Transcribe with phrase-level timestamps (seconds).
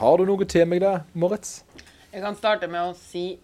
[0.00, 1.60] Har du noe til meg da, Moritz?
[2.10, 3.38] Jeg kan starte med å si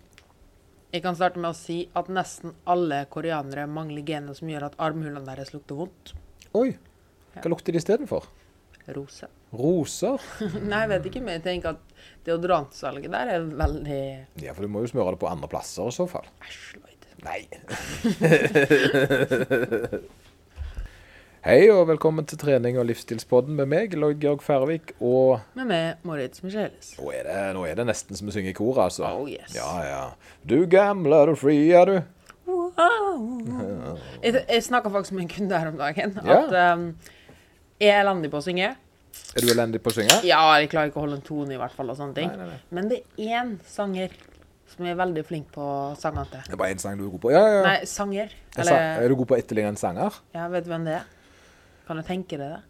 [0.95, 4.79] Jeg kan starte med å si at nesten alle koreanere mangler genet som gjør at
[4.81, 6.15] armhulene deres lukter vondt.
[6.57, 6.71] Oi,
[7.37, 8.29] hva lukter de istedenfor?
[8.95, 9.27] Rose.
[9.57, 10.23] Roser?
[10.71, 11.83] Nei, jeg vet ikke, men jeg tenker at
[12.27, 14.01] deodorantsalget der er veldig
[14.45, 16.27] Ja, for du må jo smøre det på andre plasser i så fall.
[16.47, 17.03] Æsj, Lloyd.
[17.27, 17.43] Nei.
[21.47, 24.89] Hei og velkommen til trening og livsstilspodden med meg, Lloyd Georg Færvik.
[24.99, 26.89] Og Med meg, Moritz Michelis.
[26.99, 29.07] nå er, det, nå er det nesten som å synge i kor, altså.
[29.07, 29.55] Oh, yes.
[29.55, 30.01] Ja, ja.
[30.43, 32.01] Du gamle, du frie, du?
[32.51, 33.95] Wow.
[34.25, 36.19] Jeg, jeg snakka faktisk med en kunde her om dagen.
[36.27, 36.41] Ja.
[36.41, 36.89] At um,
[37.79, 38.75] jeg er elendig på å synge.
[39.39, 40.19] Er du elendig på å synge?
[40.27, 41.95] Ja, jeg klarer ikke å holde en tone, i hvert fall.
[41.95, 42.35] og sånne ting.
[42.35, 42.63] Nei, nei, nei.
[42.75, 44.19] Men det er én sanger
[44.75, 45.67] som er veldig flink på
[46.03, 46.43] sangene til.
[46.51, 47.37] Det er bare én sang du er god på.
[47.39, 47.59] Ja, ja.
[47.61, 47.67] ja.
[47.71, 48.35] Nei, sanger.
[48.59, 50.25] Eller Er du god på etterliggende sanger?
[50.35, 51.13] Ja, vet du hvem det er?
[51.87, 52.63] Kan du tenke deg det?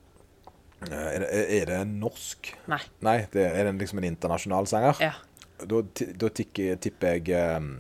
[0.91, 2.51] Eh, Er det, er det norsk?
[2.69, 2.83] Nei.
[3.01, 5.01] Nei, det er det liksom en internasjonal sanger?
[5.01, 5.15] Ja.
[5.57, 5.81] Da,
[6.21, 7.71] da tikker, tipper jeg um,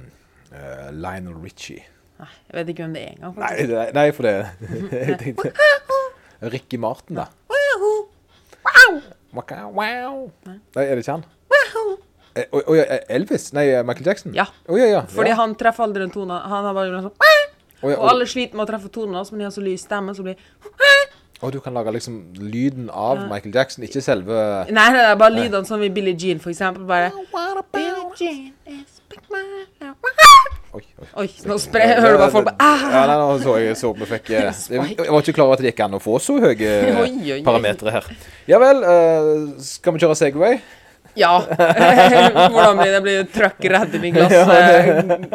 [0.48, 1.84] uh, Lionel Richie.
[2.16, 3.34] Nei, jeg vet ikke hvem det er engang.
[3.42, 4.33] Nei, det, nei, for det
[5.10, 5.52] Jeg tenkte
[6.55, 7.27] Ricky Martin, da.
[7.53, 7.98] Wow.
[10.48, 11.27] Nei, er det ikke han?
[12.36, 13.50] Å oi, eh, Elvis?
[13.56, 14.32] Nei, Michael Jackson?
[14.36, 14.44] Ja.
[14.69, 15.05] Oh, ja, ja.
[15.08, 15.38] Fordi ja.
[15.41, 16.36] han treffer aldri den tonen.
[16.36, 19.48] Han har bare sånn oh, Og alle sliter med å treffe tonen hans, men de
[19.48, 20.41] har så lys stemme, så blir
[21.44, 24.36] Og du kan lage liksom lyden av Michael Jackson, ikke selve
[24.72, 26.86] Nei, det er bare lydene som i Billie Jean, for eksempel.
[26.88, 27.10] Bare
[27.72, 28.96] Billie Jean is
[30.76, 31.06] Oi, oi.
[31.22, 32.82] Oi, nå sprer Hører du bare folk bare ah!
[32.92, 35.56] Ja, nei, nå så jeg så vi fikk eh, Jeg jeg var ikke klar over
[35.56, 36.72] at det gikk an å få så høye
[37.46, 38.10] parametere her.
[38.50, 40.58] Ja vel, uh, skal vi kjøre Segway?
[41.17, 41.33] Ja.
[42.53, 43.00] Hvordan blir det?
[43.06, 44.34] Blir trøkk redd i glass?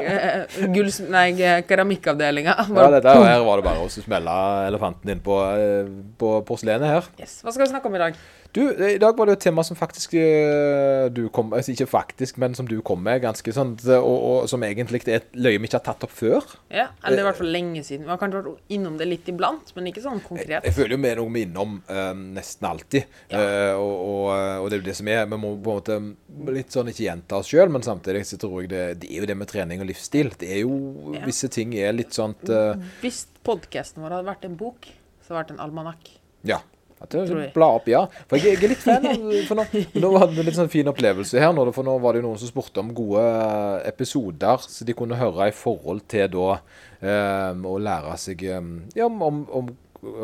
[0.02, 0.92] eh, gull...
[1.12, 1.26] Nei,
[1.68, 2.58] keramikkavdelinga.
[2.70, 4.36] Ja, dette her var det bare å smelle
[4.70, 5.90] elefanten inn på, eh,
[6.22, 7.10] på porselenet her.
[7.22, 7.40] Yes.
[7.42, 8.22] Hva skal vi snakke om i dag?
[8.52, 12.40] Du, I dag var det et tema som faktisk eh, du kom altså Ikke faktisk,
[12.42, 15.70] men som du kom med, ganske sånn, og, og som egentlig er et løye vi
[15.70, 16.48] ikke har tatt opp før.
[16.74, 18.04] Ja, Eller i hvert fall lenge siden.
[18.08, 20.66] Vi har kanskje vært innom det litt iblant, men ikke sånn konkret.
[20.68, 23.16] jeg føler jo vi er noe vi er innom uh, nesten alltid.
[23.32, 25.24] Eh, og, og, og det er jo det som er.
[25.32, 28.64] Vi må på en måte litt sånn ikke gjenta oss sjøl, men samtidig så tror
[28.64, 30.34] jeg det, det er jo det med trening og livsstil.
[30.42, 30.80] Det er jo
[31.16, 31.26] Ja.
[31.28, 34.88] Visse ting er litt sånt uh, Hvis podkasten vår hadde vært en bok,
[35.24, 36.12] så hadde det vært en almanakk.
[36.48, 36.62] Ja.
[37.02, 37.50] At jeg.
[37.56, 38.04] bla opp, ja.
[38.30, 39.66] For jeg, jeg er litt fan av For nå,
[40.04, 41.62] nå hadde vi en litt sånn fin opplevelse her.
[41.74, 45.18] For nå var det jo noen som spurte om gode eh, episoder så de kunne
[45.20, 49.74] høre i forhold til da um, å lære seg eh, ja, om, om, om,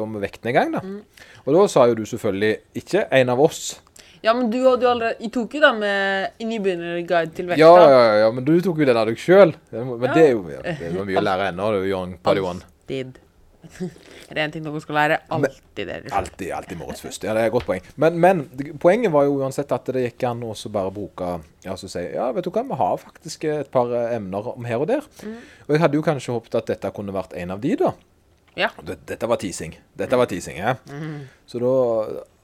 [0.06, 0.84] om gang, da.
[1.46, 3.78] Og da sa jo du selvfølgelig ikke en av oss.
[4.26, 7.62] Ja, men du hadde jo allerede Jeg tok jo da med nybegynnerguide til vekta.
[7.62, 9.54] Ja, ja, ja, ja, men du tok jo den av deg sjøl.
[9.72, 10.14] Men Ja.
[10.14, 11.72] det er jo det er mye å lære ennå.
[11.74, 12.66] Det er jo young party one.
[12.66, 13.20] Alltid.
[14.28, 15.18] Det er en ting dere skal lære.
[15.32, 15.98] Alltid det.
[16.12, 17.24] Alltid, alltid morgens først.
[17.24, 17.86] Ja, det er et godt poeng.
[17.96, 18.42] Men, men
[18.82, 22.28] poenget var jo uansett at det gikk an å bare bruke Ja, så si Ja,
[22.36, 25.08] vet du hva, vi har faktisk et par eh, emner om her og der.
[25.68, 27.94] Og jeg hadde jo kanskje håpet at dette kunne vært en av de, da.
[28.58, 28.72] Ja.
[28.84, 29.78] Dette, var teasing.
[29.96, 30.76] Dette var teasing, ja.
[31.48, 31.74] Så da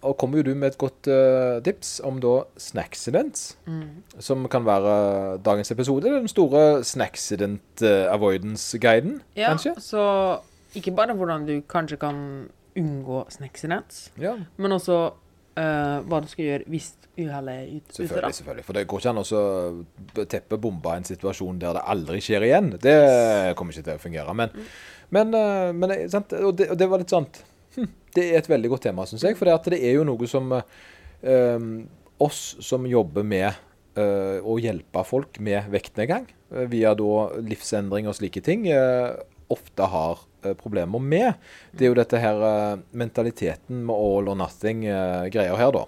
[0.04, 3.54] og kommer jo du med et godt uh, tips om da snacksidents,
[4.20, 6.12] som kan være dagens episode.
[6.12, 9.76] Den store snacksident uh, avoidance-guiden, ja, kanskje?
[9.80, 10.04] så
[10.76, 12.20] ikke bare hvordan du kanskje kan
[12.78, 13.66] unngå snacks,
[14.18, 14.98] Ja, men også
[15.60, 17.98] uh, hva du skal gjøre hvis uhellet er ut- ute.
[18.00, 18.66] Selvfølgelig, selvfølgelig.
[18.66, 19.42] For det går ikke an å så
[20.32, 22.72] teppebombe en situasjon der det aldri skjer igjen.
[22.82, 22.96] Det
[23.60, 24.38] kommer ikke til å fungere.
[24.38, 24.56] Men,
[25.14, 26.34] men, uh, men eh, sant?
[26.40, 27.30] Og, det, og det var litt sånn
[27.76, 29.38] hm, Det er et veldig godt tema, syns jeg.
[29.38, 31.70] For det, er jo noe som uh,
[32.24, 36.24] oss som jobber med å hjelpe folk med vektnedgang
[36.72, 38.64] via da livsendring og slike ting,
[39.54, 40.24] ofte har
[40.60, 41.34] problemer med.
[41.72, 45.86] Det er jo dette her eh, mentaliteten med all or nothing-greier her, da.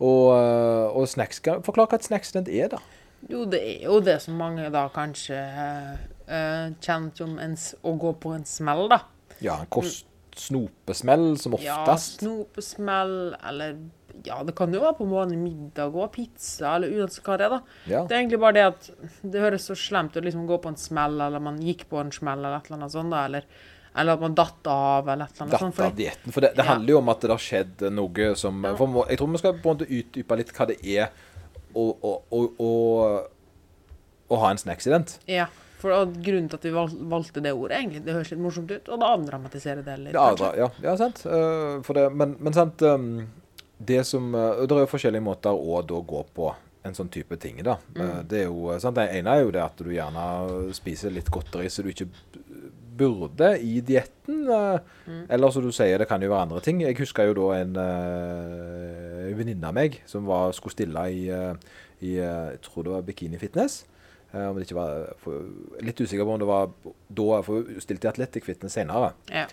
[0.00, 2.78] Og, øh, og snacks, Forklar hva et snacksident er, da.
[3.28, 8.14] Jo, det er jo det som mange da kanskje uh, kjenner som en, å gå
[8.22, 9.02] på en smell, da.
[9.44, 10.06] Ja, en kost
[10.40, 12.22] snopesmell som Ja, oftest.
[12.22, 13.76] snopesmell, eller
[14.26, 17.54] Ja, det kan jo være på vanlig middag og pizza, eller uansett hva det er,
[17.54, 17.60] da.
[17.88, 18.02] Ja.
[18.04, 18.88] Det er egentlig bare det at
[19.22, 22.00] det høres så slemt ut å liksom gå på en smell, eller man gikk på
[22.02, 23.46] en smell, eller et eller annet sånt, da, eller,
[23.96, 25.80] eller at man datt av, eller et eller annet Datt sånt.
[25.86, 26.32] av dietten.
[26.36, 26.72] For det, det Ja.
[26.74, 28.74] handler jo om at det har skjedd noe som Ja.
[28.76, 31.08] for Jeg tror vi skal på en måte utdype litt hva det er
[31.74, 32.70] å, å, å, å,
[34.30, 35.18] å ha en snacksident.
[35.26, 35.46] Ja,
[35.80, 35.90] for
[36.20, 36.70] grunnen til at vi
[37.08, 40.12] valgte det ordet, egentlig, det høres litt morsomt ut, og det avdramatiserer det litt.
[40.14, 41.22] Ja, ja, ja, sant.
[41.24, 43.30] Uh, det, men, men sant um,
[43.80, 46.50] Det som uh, Det er jo forskjellige måter å da gå på
[46.84, 47.74] en sånn type ting, da.
[47.92, 48.22] Mm.
[48.24, 50.22] det er jo sant, Det ene er jo det at du gjerne
[50.72, 52.06] spiser litt godteri så du ikke
[53.00, 54.46] burde i dietten.
[55.04, 55.26] Mm.
[55.28, 56.80] Eller som du sier, det kan jo være andre ting.
[56.80, 59.00] Jeg husker jo da en uh,
[59.40, 63.06] venninne av meg som var, skulle stille i, eh, i eh, Jeg tror det var
[63.06, 63.84] bikini fitness.
[64.32, 65.48] Eh, om det ikke var for,
[65.82, 66.70] Litt usikker på om det var
[67.08, 69.12] da For hun stilte i Athletic Fitness senere.
[69.30, 69.46] Ja.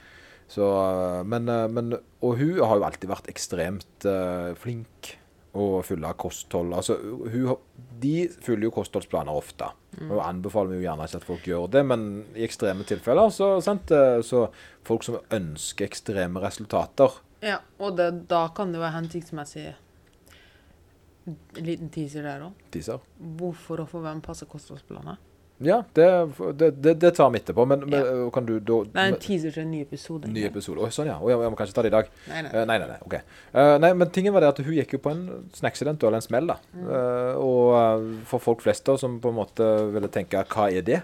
[0.48, 5.14] Så, eh, men, eh, men, og hun har jo alltid vært ekstremt eh, flink
[5.58, 6.76] og full av kosthold.
[6.78, 7.56] Altså, hun,
[8.00, 9.72] de følger jo kostholdsplaner ofte.
[10.06, 12.04] Og anbefaler vi jo gjerne ikke at folk gjør det, men
[12.38, 13.90] i ekstreme tilfeller så, sant,
[14.22, 14.44] så
[14.86, 17.60] folk som ønsker ekstreme resultater ja.
[17.82, 19.68] Og det, da kan det være hensiktsmessig
[21.28, 22.70] En liten teaser der òg.
[23.18, 25.18] Hvorfor og for hvem passer kostholdsplaner?
[25.60, 26.06] Ja, det,
[26.54, 27.66] det, det, det tar vi etterpå.
[27.66, 28.30] Men, men Ja.
[28.34, 30.30] kan du da er en teaser til en ny episode.
[30.30, 30.84] Ny episode.
[30.86, 31.18] Oi, sånn, ja.
[31.18, 31.32] Å.
[31.32, 32.12] Jeg må kanskje ta det i dag.
[32.30, 32.52] Nei, nei.
[32.54, 33.00] Eh, nei, nei, nei.
[33.08, 33.16] ok.
[33.56, 35.24] Uh, nei, men tingen var det at hun gikk jo på en
[35.58, 36.60] snacksident, eller en smell, da.
[36.78, 39.66] Eh, og eh, for folk flest da, som på en måte
[39.96, 41.02] ville tenke hva er det,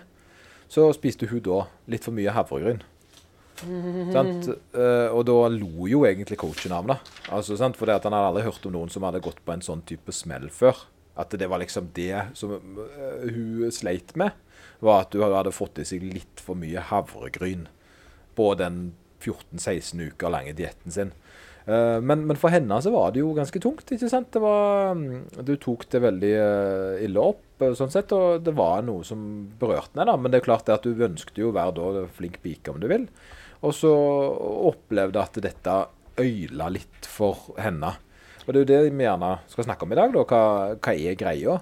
[0.69, 2.81] så spiste hun da litt for mye havregryn.
[4.13, 4.49] Sant?
[4.73, 6.97] Uh, og da lo jo egentlig coachen av det.
[7.33, 7.57] Altså?
[7.77, 10.49] For han hadde aldri hørt om noen som hadde gått på en sånn type smell
[10.53, 10.85] før.
[11.19, 14.33] At det var liksom det som uh, hun sleit med,
[14.83, 17.67] var at du hadde fått i seg litt for mye havregryn
[18.37, 18.93] på den
[19.23, 21.13] 14-16 uker lange dietten sin.
[21.65, 23.87] Eh, men, men for henne så var det jo ganske tungt.
[23.87, 24.35] ikke sant?
[24.35, 28.83] Var, mm, du tok det veldig eh, ille opp, eh, sånn sett, og det var
[28.85, 29.21] noe som
[29.59, 30.17] berørte henne.
[30.19, 32.89] Men det er klart det at du ønsket jo å være flink pike, om du
[32.91, 33.07] vil.
[33.63, 35.77] Og så opplevde at dette
[36.19, 37.93] øyla litt for henne.
[38.43, 40.11] Og det er jo det vi gjerne skal snakke om i dag.
[40.11, 40.41] da, Hva,
[40.75, 41.61] hva er greia?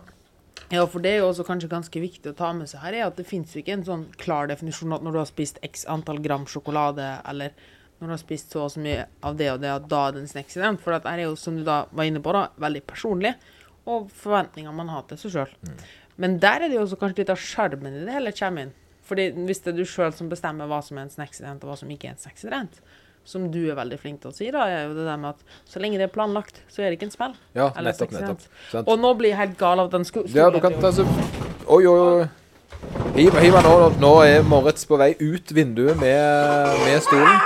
[0.72, 3.10] Ja, for det er jo også kanskje ganske viktig å ta med seg her, er
[3.10, 6.22] at det fins ikke en sånn klar definisjon at når du har spist x antall
[6.24, 7.52] gram sjokolade, eller
[8.00, 10.16] når du har spist så og så mye av det og det, at da er
[10.16, 10.80] det en snacksident.
[10.82, 13.36] For dette det er jo, som du da var inne på, da, veldig personlig,
[13.92, 15.54] og forventninger man har til seg sjøl.
[16.22, 18.74] Men der er det jo også kanskje litt av sjarmen i det hele kommer inn.
[19.12, 21.78] Fordi hvis det er du sjøl som bestemmer hva som er en snacksident, og hva
[21.82, 22.80] som ikke er en snacksident,
[23.28, 25.60] som du er veldig flink til å si, da, er jo det der med at
[25.70, 27.36] så lenge det er planlagt, så er det ikke en smell.
[27.54, 28.14] Ja, Eller nettopp.
[28.18, 28.46] nettopp.
[28.72, 28.90] Sant?
[28.90, 30.32] Og nå blir jeg helt gal av den skolen.
[30.36, 31.08] Ja, du kan ta så
[31.72, 32.30] Oi, oi, oi.
[33.16, 33.74] Hiv, hiv nå.
[34.02, 37.38] Nå er Moritz på vei ut vinduet med, med stolen.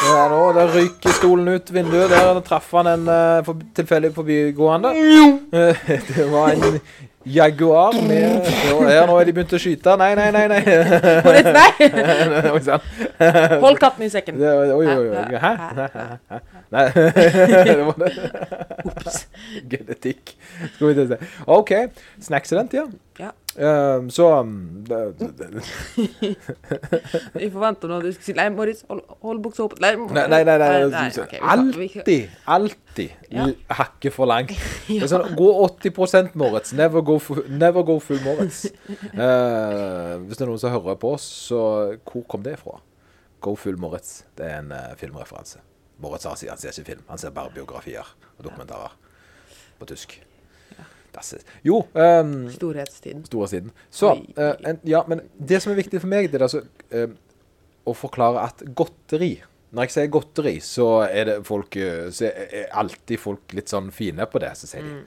[0.00, 2.12] Ja, nå, Der ryker stolen ut vinduet.
[2.12, 4.94] Der traff han en uh, for, tilfeldig forbigående.
[6.08, 6.80] Det var en
[7.26, 8.46] Jaguar med
[8.88, 9.92] ja, nå er de begynt å skyte.
[10.00, 10.46] Nei, nei, nei.
[10.48, 10.60] nei.
[11.20, 11.88] På nei!
[12.56, 12.78] vei.
[13.60, 14.38] Hold katten i sekken.
[14.40, 15.40] Det- Oi, oi, oi.
[15.42, 15.50] Hæ?
[16.72, 16.86] Nei,
[17.68, 18.10] det var det.
[19.68, 20.32] Genetikk.
[20.78, 21.20] Skal vi se.
[21.46, 21.74] OK.
[22.24, 22.86] Snacksident, ja.
[23.20, 23.34] Ja.
[23.58, 24.84] Ehm, så um.
[27.34, 29.74] Vi forventer nå at du skal si Nei, Moritz, hold, hold buksa opp.
[29.82, 33.46] Nei, Nei, nei, nei, nei, nei kan- Alltid, alltid Ja.
[33.48, 34.54] l- hakke for langt.
[35.00, 36.72] Er sånn, gå 80% Moritz.
[36.78, 37.18] Never go,
[37.50, 38.64] never go full Moritz.
[39.14, 41.60] Uh, hvis det er noen som hører på oss, så
[42.06, 42.78] hvor kom det fra?
[43.42, 44.20] Go full Moritz.
[44.38, 45.58] Det er en uh, filmreferanse.
[46.00, 48.06] Moritz har, han ser ikke film, han ser bare biografier
[48.38, 48.94] og dokumentarer
[49.80, 50.20] på tysk.
[51.18, 53.24] Ist- Jo, um, Storhetstiden.
[53.26, 53.70] Storhetstiden.
[53.90, 56.62] Så, eh, en, ja, men det som er viktig for meg, det er altså
[56.94, 57.08] uh,
[57.90, 59.40] å forklare at godteri
[59.72, 63.90] Når jeg sier godteri, så er det folk eh, Så er alltid folk litt sånn
[63.94, 64.50] fine på det.
[64.58, 65.00] Så sier de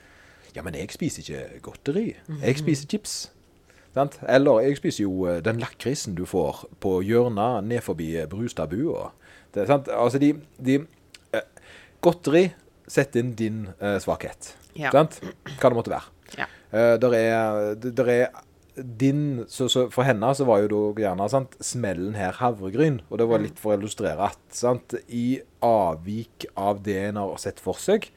[0.55, 2.15] Ja, men jeg spiser ikke godteri.
[2.43, 3.15] Jeg spiser chips.
[3.93, 4.19] Sant?
[4.27, 9.11] Eller jeg spiser jo eh, den lakrisen du får på hjørnet ned forbi Brustadbua.
[9.55, 10.79] Altså, de, de
[12.03, 12.47] Godteri
[12.87, 14.53] setter inn din eh, svakhet.
[14.77, 14.91] Ja.
[14.93, 15.19] Sant?
[15.59, 16.09] Hva det måtte være.
[16.39, 16.49] Ja.
[16.73, 18.27] Eh, der er, der er
[18.73, 23.01] din så, så For henne så var jo da gjerne sant, smellen her havregryn.
[23.09, 27.41] Og det var litt for å illustrere at sant, i avvik av det en har
[27.41, 28.09] sett for seg,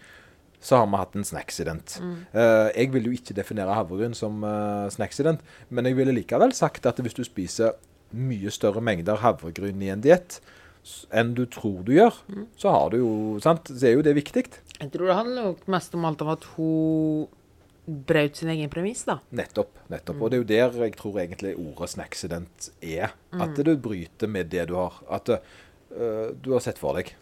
[0.66, 1.98] så har vi hatt en snacksident.
[2.32, 6.88] Eh, jeg vil jo ikke definere havregryn som uh, snacksident, men jeg ville likevel sagt
[6.88, 7.76] at hvis du spiser
[8.16, 10.40] mye større mengder havregryn i en diett
[11.14, 12.20] enn du tror du gjør,
[12.60, 13.10] så har du jo
[13.42, 14.46] sant, så er jo det viktig.
[14.76, 17.26] Jeg tror det handler mest om alt om at hun
[17.86, 19.20] brøt sin egen premiss, da.
[19.30, 19.78] Nettopp.
[19.92, 20.18] nettopp.
[20.20, 23.14] Og det er jo der jeg tror egentlig ordet snacksident er.
[23.32, 27.12] At du bryter med det du har At uh, du har sett for deg.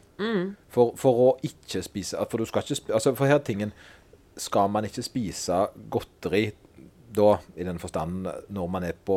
[0.70, 3.72] For, for å ikke spise For du skal ikke spise Altså, for her tingen
[4.38, 5.56] Skal man ikke spise
[5.90, 6.52] godteri
[7.14, 9.16] da, i den forstand, når man er på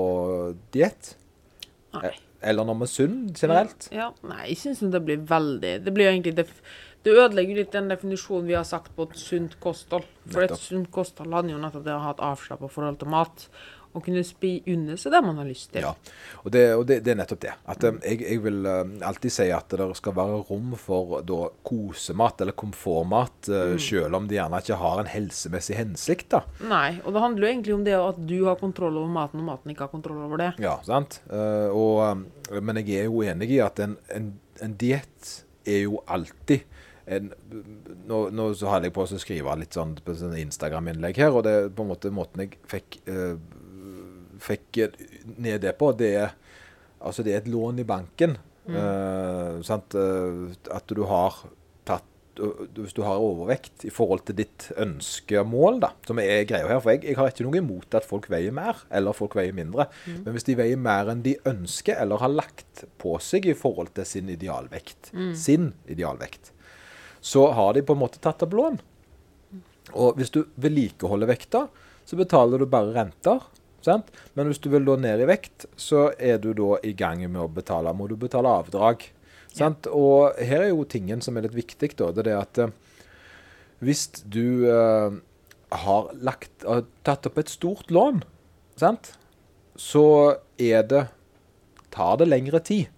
[0.73, 1.15] diett?
[1.95, 2.11] Nei.
[2.41, 3.87] Eller noe man er sunn generelt?
[3.93, 6.51] Ja, nei, jeg syns det blir veldig Det blir egentlig def
[7.05, 10.05] Det ødelegger litt den definisjonen vi har sagt på et sunt kosthold.
[10.27, 13.45] For et sunt kosthold handler jo nettopp det å ha et avslappa forhold til mat.
[13.97, 15.85] Å kunne spi unne seg det man har lyst til.
[15.85, 15.93] Ja,
[16.43, 17.55] og det, og det, det er nettopp det.
[17.69, 21.41] At eh, jeg, jeg vil eh, alltid si at det skal være rom for da,
[21.67, 23.75] kosemat eller komfortmat, mm.
[23.81, 26.29] selv om det gjerne ikke har en helsemessig hensikt.
[26.35, 26.43] da.
[26.67, 29.51] Nei, og det handler jo egentlig om det at du har kontroll over maten, og
[29.51, 30.53] maten ikke har kontroll over det.
[30.63, 31.21] Ja, sant?
[31.31, 35.37] Eh, og, eh, men jeg er jo enig i at en, en, en diett
[35.67, 36.63] er jo alltid
[37.07, 37.29] en,
[38.07, 41.45] nå, nå så hadde jeg på å skrive litt sånn på sånn Instagram-innlegg her, og
[41.47, 43.37] det er på en måte måten jeg fikk, eh,
[44.43, 44.81] fikk
[45.37, 46.35] ned det på, det er,
[46.99, 48.37] altså det er et lån i banken.
[48.67, 49.95] Eh, sant?
[49.95, 51.37] Eh, at du har
[51.87, 52.03] tatt
[52.75, 56.93] Hvis du har overvekt i forhold til ditt ønskemål, da, som er greia her For
[56.93, 59.87] jeg, jeg har ikke noe imot at folk veier mer, eller folk veier mindre.
[60.05, 63.95] Men hvis de veier mer enn de ønsker, eller har lagt på seg i forhold
[63.95, 66.51] til sin idealvekt, sin idealvekt,
[67.23, 68.77] så har de på en måte tatt opp lån.
[69.95, 71.67] Og hvis du vedlikeholder vekta,
[72.07, 73.41] så betaler du bare renter.
[73.85, 74.09] Sant?
[74.35, 77.41] Men hvis du vil da ned i vekt, så er du da i gang med
[77.43, 77.93] å betale.
[77.95, 79.05] Må du betale avdrag.
[79.55, 79.89] Sant?
[79.89, 82.11] Og her er jo tingen som er litt viktig, da.
[82.15, 82.73] Det er at eh,
[83.85, 85.13] hvis du uh,
[85.85, 88.23] har lagt, uh, tatt opp et stort lån,
[88.79, 89.13] sant?
[89.77, 91.03] så er det
[91.93, 92.89] tar det lengre tid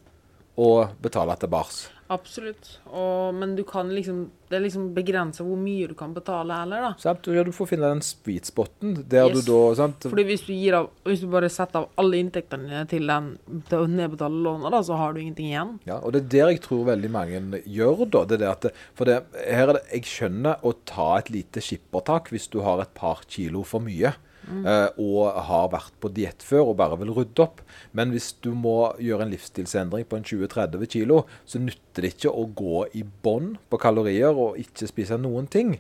[0.60, 1.99] å betale tilbake.
[2.10, 2.80] Absolutt.
[2.90, 6.82] Og, men du kan liksom Det er liksom begrensa hvor mye du kan betale heller,
[6.88, 6.92] da.
[6.98, 7.28] Sant?
[7.30, 9.44] Ja, du får finne den sweet spoten der Yes.
[9.46, 10.08] du da sant?
[10.10, 13.28] Fordi hvis du, av, hvis du bare setter av alle inntektene dine til, den,
[13.70, 15.76] til å nedbetale lånet, da, så har du ingenting igjen.
[15.86, 18.24] Ja, og det er der jeg tror veldig mange gjør, da.
[18.26, 21.62] Det er det at, for det, her er det, jeg skjønner å ta et lite
[21.62, 24.16] skippertak hvis du har et par kilo for mye.
[24.50, 27.64] Eh, og har vært på diett før og bare vil rydde opp.
[27.98, 32.34] Men hvis du må gjøre en livsstilsendring på en 20-30 kilo, så nytter det ikke
[32.34, 35.76] å gå i bånn på kalorier og ikke spise noen ting.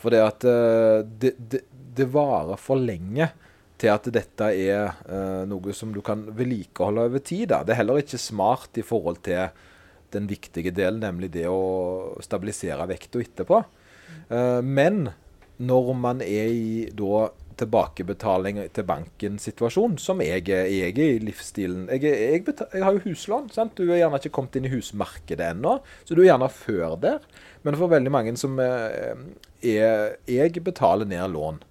[0.00, 1.64] For det at eh, det, det,
[1.98, 3.30] det varer for lenge
[3.78, 7.48] til at dette er eh, noe som du kan vedlikeholde over tid.
[7.52, 7.62] Da.
[7.62, 9.52] Det er heller ikke smart i forhold til
[10.14, 13.62] den viktige delen, nemlig det å stabilisere vekta etterpå.
[14.28, 15.10] Eh, men
[15.58, 22.04] når man er i da tilbakebetaling til banken-situasjon, som jeg, jeg er i livsstilen jeg,
[22.06, 23.50] jeg, jeg har jo huslån.
[23.54, 23.76] sant?
[23.78, 27.28] Du er gjerne ikke kommet inn i husmarkedet ennå, så du er gjerne før der.
[27.66, 29.14] Men for veldig mange som eh,
[29.66, 31.62] er Jeg betaler ned lån.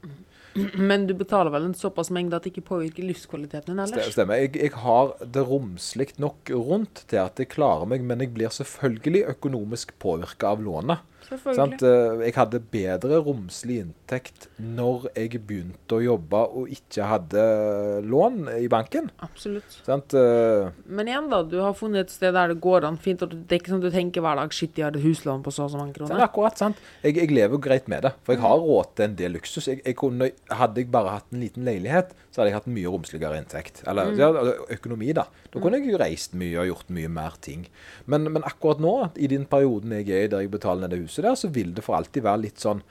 [0.74, 4.10] Men du betaler vel en såpass mengde at det ikke påvirker livskvaliteten din ellers?
[4.16, 4.42] Stemmer.
[4.42, 8.54] Jeg, jeg har det romslig nok rundt til at jeg klarer meg, men jeg blir
[8.54, 11.06] selvfølgelig økonomisk påvirka av lånet.
[11.28, 11.82] Sant?
[11.84, 17.44] Eh, Jeg hadde bedre romslig inntekt når jeg begynte å jobbe og ikke hadde
[18.08, 19.10] lån i banken.
[19.26, 19.80] Absolutt.
[19.86, 20.14] Sant?
[20.16, 21.42] Eh, Men igjen, da.
[21.44, 23.22] Du har funnet et sted der det går an fint.
[23.26, 25.66] Og det er ikke sånn du tenker hver dag shit, jeg hadde huslån på så
[25.68, 26.80] og så mange Det er akkurat sant.
[27.04, 28.14] Jeg, jeg lever greit med det.
[28.24, 29.68] For jeg har råd til en del luksus.
[29.68, 32.94] Jeg, jeg kunne, hadde jeg bare hatt en liten leilighet, så hadde jeg hatt mye
[32.94, 33.84] romsligere inntekt.
[33.88, 34.32] Eller ja,
[34.78, 35.28] økonomi, da.
[35.52, 37.68] Da kunne jeg jo reist mye og gjort mye mer ting.
[38.08, 41.02] Men, men akkurat nå, i den perioden jeg er i der jeg betaler ned det
[41.04, 42.82] huset der, så vil det for alltid være litt sånn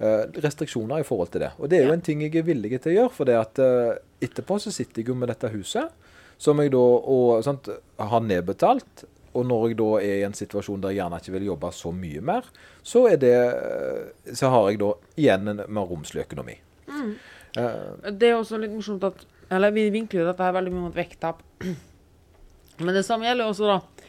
[0.00, 1.52] eh, restriksjoner i forhold til det.
[1.58, 3.14] Og det er jo en ting jeg er villig til å gjøre.
[3.16, 5.92] For det at eh, etterpå så sitter jeg jo med dette huset,
[6.38, 9.06] som jeg da og, sant, har nedbetalt.
[9.36, 11.92] Og når jeg da er i en situasjon der jeg gjerne ikke vil jobbe så
[11.92, 12.46] mye mer,
[12.80, 16.56] så, er det, eh, så har jeg da igjen en mer romslig økonomi.
[16.86, 20.86] Eh, Det er også litt morsomt at Eller vi vinkler jo dette her veldig mye
[20.88, 21.42] mot vekttap.
[22.84, 24.06] Men det samme gjelder også, da.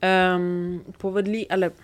[0.00, 1.42] Um, på vedli...
[1.52, 1.74] Eller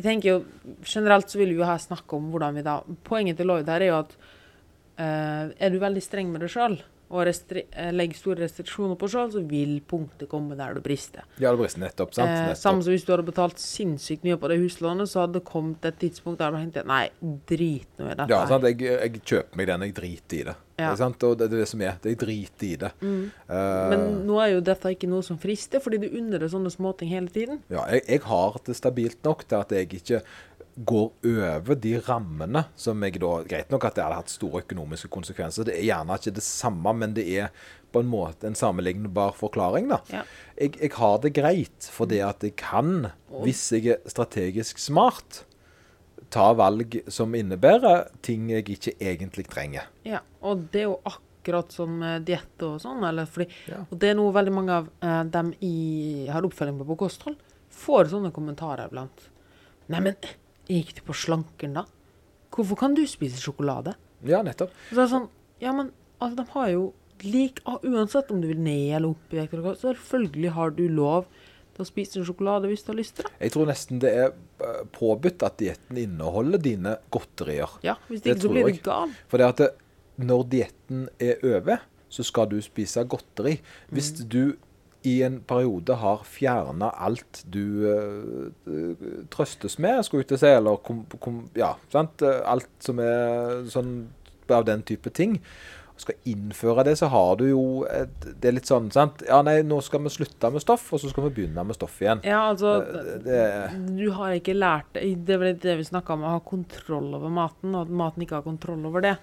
[0.00, 0.38] jeg tenker jo
[0.86, 3.84] Generelt så vil vi jo her snakke om hvordan vi da Poenget til Lloyd her
[3.84, 6.80] er jo at uh, er du veldig streng med deg sjøl
[7.10, 11.24] og eh, legger store restriksjoner på sjøl, så vil punktet komme der du brister.
[11.42, 12.30] ja, det brister nettopp, sant?
[12.30, 15.48] Eh, samme som hvis du hadde betalt sinnssykt mye på det huslånet, så hadde det
[15.48, 17.08] kommet et tidspunkt der du tenkte nei,
[17.50, 18.30] drit nå i dette.
[18.30, 18.68] Ja, sant?
[18.70, 20.56] Jeg, jeg kjøper meg den, jeg driter i det.
[20.80, 20.90] Ja.
[20.94, 21.22] Det sant?
[21.28, 21.96] Og det er det som er.
[22.02, 22.90] Det er drit i det.
[23.04, 26.72] Eh, Men nå er jo dette ikke noe som frister, fordi du unner deg sånne
[26.72, 27.62] småting hele tiden.
[27.72, 30.22] ja, jeg, jeg har det stabilt nok til at jeg ikke
[30.86, 35.10] går over de rammene som jeg da Greit nok at det hadde hatt store økonomiske
[35.12, 35.66] konsekvenser.
[35.68, 37.50] Det er gjerne ikke det samme, men det er
[37.92, 39.98] på en måte en sammenlignbar forklaring, da.
[40.14, 40.22] Ja.
[40.56, 43.08] Jeg, jeg har det greit fordi at jeg kan,
[43.42, 45.42] hvis jeg er strategisk smart,
[46.30, 49.88] ta valg som innebærer ting jeg ikke egentlig trenger.
[50.06, 53.02] Ja, og det er jo akkurat som diett og sånn.
[53.08, 53.82] Eller fordi, Ja.
[53.90, 57.36] Og det er noe veldig mange av eh, dem i har oppfølging på på kosthold,
[57.70, 59.26] får sånne kommentarer iblant.
[59.90, 60.16] Neimen,
[60.70, 61.84] gikk du på slanken da?
[62.54, 63.94] Hvorfor kan du spise sjokolade?
[64.26, 64.72] Ja, nettopp.
[64.90, 65.28] Så det er sånn,
[65.62, 66.82] ja, men altså, de har jo
[67.24, 70.86] lik, ah, Uansett om du vil ned eller opp i vekt, så selvfølgelig har du
[70.88, 71.26] lov
[71.74, 73.32] til å spise en sjokolade hvis du har lyst til det.
[73.40, 74.32] Jeg tror nesten det er
[74.94, 77.78] påbudt at dietten inneholder dine godterier.
[77.86, 79.14] Ja, Hvis Det ikke så blir det du gal.
[79.28, 79.70] For det at det,
[80.20, 83.60] når dietten er over, så skal du spise godteri.
[83.88, 84.56] Hvis du
[85.06, 90.80] i en periode har fjerna alt du uh, trøstes med, skulle jeg ikke si, eller
[90.84, 92.20] kom, kom, ja, sant?
[92.22, 93.94] alt som er sånn
[94.50, 95.38] av den type ting,
[96.00, 99.60] skal innføre det, så har du jo et, Det er litt sånn, sant Ja, nei,
[99.66, 102.20] nå skal vi slutte med stoff, og så skal vi begynne med stoff igjen.
[102.24, 106.10] Ja, altså Det- det- Du har ikke lært det Det er vel det vi snakka
[106.14, 109.16] om, å ha kontroll over maten, og at maten ikke har kontroll over det.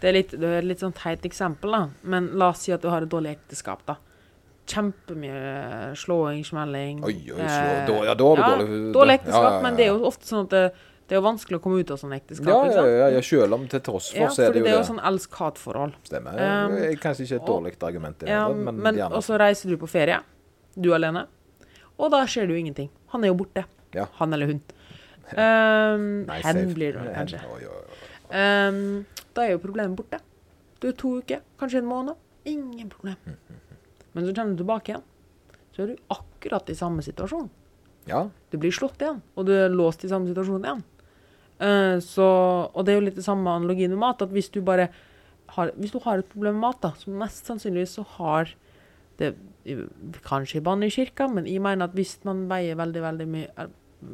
[0.00, 1.88] Det er litt, det er litt sånn teit eksempel, da.
[2.04, 3.96] Men la oss si at du har et dårlig ekteskap, da.
[4.68, 9.14] Kjempemye slåing, smelling Oi, oi, slå, eh, da, ja, da har du ja, dårlig Dårlig
[9.20, 10.74] ekteskap, ja, ja, men det er jo ofte sånn at
[11.08, 12.48] det, det er jo vanskelig å komme ut av sånn ekteskap.
[12.68, 14.72] Ja, ja, ja, ja, selv om til tross for, Ja, så er det jo det
[14.74, 15.94] er jo sånn elsk-hat-forhold.
[16.04, 16.36] Stemmer.
[16.36, 19.88] Um, kanskje ikke et dårlig argument, det Ja, men, men og så reiser du på
[19.88, 20.20] ferie,
[20.76, 21.24] du alene,
[21.96, 22.90] og da skjer det jo ingenting.
[23.14, 23.64] Han er jo borte.
[23.96, 24.04] Ja.
[24.20, 24.60] Han eller hun.
[25.32, 26.74] Um, Nei, hen safe.
[26.76, 27.40] blir det Hen, kanskje.
[28.28, 30.20] Um, da er jo problemet borte.
[30.78, 32.20] Du er to uker, kanskje en måned.
[32.48, 33.16] Ingen problem.
[34.12, 35.02] Men så kommer du tilbake igjen,
[35.72, 37.48] så er du akkurat i samme situasjon.
[38.08, 40.84] Ja, Du blir slått igjen, og du er låst i samme situasjon igjen.
[41.58, 42.26] Eh, så,
[42.70, 44.88] og det er jo litt det samme analogien med mat, at hvis du bare
[45.56, 48.54] har, hvis du har et problem med mat, da, så mest sannsynligvis så har
[49.18, 49.34] det
[50.24, 53.72] Kanskje i bann i kirka, men jeg mener at hvis man veier veldig, veldig, eh,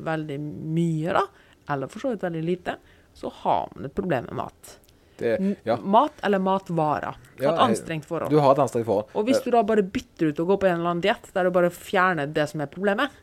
[0.08, 1.22] veldig mye, da,
[1.70, 2.74] eller for så vidt veldig lite,
[3.14, 4.72] så har man et problem med mat.
[5.20, 5.76] det, ja.
[5.78, 7.14] Mat eller matvarer.
[7.38, 8.32] Ja, et anstrengt forhold.
[8.32, 9.12] Du har et anstrengt forhold.
[9.14, 11.46] Og hvis du da bare bytter ut og går på en eller annen diett der
[11.46, 13.14] du bare fjerner det som er problemet,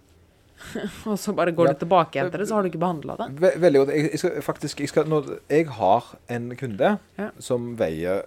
[1.10, 1.74] og så bare går Ja.
[1.74, 3.28] du tilbake igjen til det, så har du ikke behandla det.
[3.42, 3.92] Ve veldig godt.
[3.96, 7.30] Jeg, skal faktisk jeg, skal, når, jeg har en kunde Ja.
[7.40, 8.24] som veier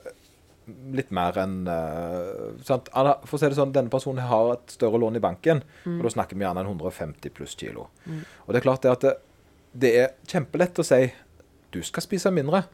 [0.96, 2.86] litt mer enn uh, sant?
[3.28, 5.98] For å si det sånn, Denne personen har et større lån i banken, Mm.
[5.98, 7.88] og da snakker vi gjerne en 150 pluss kilo.
[8.46, 9.14] Og det er klart det at det,
[9.74, 11.12] det er kjempelett å si
[11.74, 12.64] du skal spise mindre.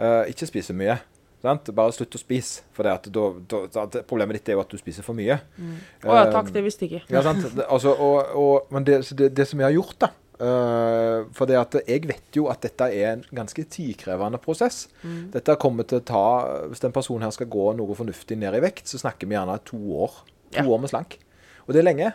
[0.00, 0.96] uh, ikke spise mye.
[1.42, 1.70] Sant?
[1.74, 2.62] Bare slutt å spise.
[2.76, 5.38] For da, da, problemet ditt er jo at du spiser for mye.
[6.04, 7.14] Å ja, Eh, takk, det visste jeg ikke.
[7.14, 7.22] ja,
[7.68, 11.56] altså, og, og, men det, det, det som jeg har gjort, da uh, For det
[11.60, 14.86] at jeg vet jo at dette er en ganske tidkrevende prosess.
[15.02, 15.30] Mm.
[15.34, 16.22] Dette kommer til å ta
[16.70, 19.58] Hvis en person her skal gå noe fornuftig ned i vekt, så snakker vi gjerne
[19.64, 20.20] to år.
[20.50, 20.66] To Ja.
[20.66, 21.18] år med slank.
[21.66, 22.12] Og det er lenge.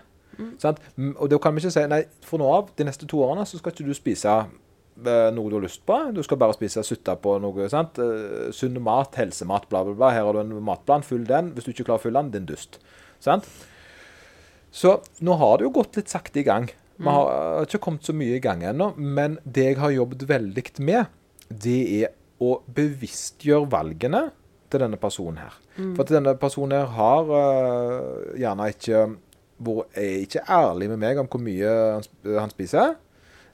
[0.59, 0.79] Sant?
[0.97, 3.45] Mm, Og da kan vi ikke si nei, for nå av, de neste to årene,
[3.47, 4.49] så skal ikke du spise eh,
[4.95, 5.97] noe du har lyst på.
[6.15, 7.69] Du skal bare spise sutta på noe.
[7.69, 7.99] sant?
[7.99, 10.11] Eh, Sunn mat, helsemat, bla, bla, bla.
[10.15, 11.03] Her har du en matplan.
[11.03, 11.53] fyll den.
[11.53, 12.79] Hvis du ikke klarer å fylle den, din dust.
[13.19, 13.47] Sant?
[14.71, 16.69] Så nå har det jo gått litt sakte i gang.
[16.95, 18.93] Vi har eh, ikke kommet så mye i gang ennå.
[18.95, 21.11] Men det jeg har jobbet veldig med,
[21.49, 24.29] det er å bevisstgjøre valgene
[24.71, 25.55] til denne personen her.
[25.75, 29.05] For at denne personen her har uh, gjerne ikke
[29.95, 32.07] er ikke ærlig med meg om hvor mye han,
[32.39, 32.95] han spiser.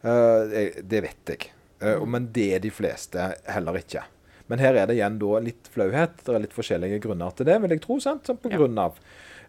[0.03, 1.51] Eh, det vet jeg.
[1.81, 4.03] Eh, men det er de fleste heller ikke.
[4.51, 6.23] Men her er det igjen litt flauhet.
[6.25, 7.99] Det er litt forskjellige grunner til det, vil jeg tro.
[7.99, 8.23] sant?
[8.41, 8.57] På Ja.
[8.57, 8.97] grunn av.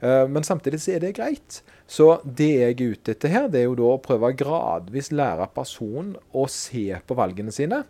[0.03, 1.63] Eh, men samtidig så er det greit.
[1.87, 5.49] Så det jeg er ute etter her, det er jo da å prøve gradvis lære
[5.55, 7.85] personen å se på valgene sine.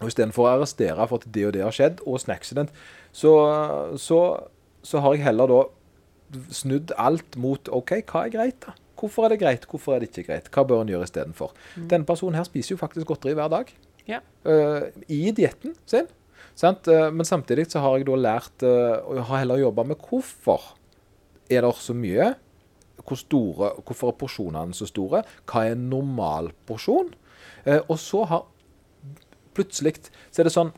[0.00, 2.70] Og Istedenfor å arrestere for at det og det har skjedd, og snacksident,
[3.12, 4.48] så, så,
[4.82, 5.64] så har jeg heller da
[6.50, 8.72] snudd alt mot OK, hva er greit, da?
[9.00, 10.50] Hvorfor er det greit, hvorfor er det ikke greit?
[10.52, 11.54] Hva bør en gjøre istedenfor?
[11.90, 13.70] Denne personen her spiser jo faktisk godteri hver dag.
[14.08, 14.20] Ja.
[14.44, 16.08] uh, I dietten sin.
[16.58, 16.88] Sant?
[16.90, 20.74] Eh, men samtidig så har jeg da lært uh, Og har heller jobba med hvorfor
[21.48, 22.32] er det så mye.
[23.00, 25.22] Hvor store, hvorfor er porsjonene så store?
[25.48, 27.14] Hva er en normal porsjon?
[27.64, 28.44] Og så har
[29.56, 29.96] plutselig
[30.30, 30.70] så er det sånn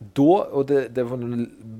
[0.00, 0.22] da,
[0.56, 1.04] og det, det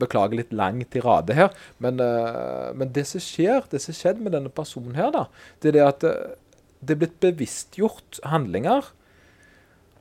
[0.01, 4.35] beklager litt lang tirade her, men, uh, men det som skjer, det som skjedde med
[4.37, 5.23] denne personen her, da,
[5.63, 6.35] det er det at eh,
[6.81, 8.91] det er blitt bevisstgjort handlinger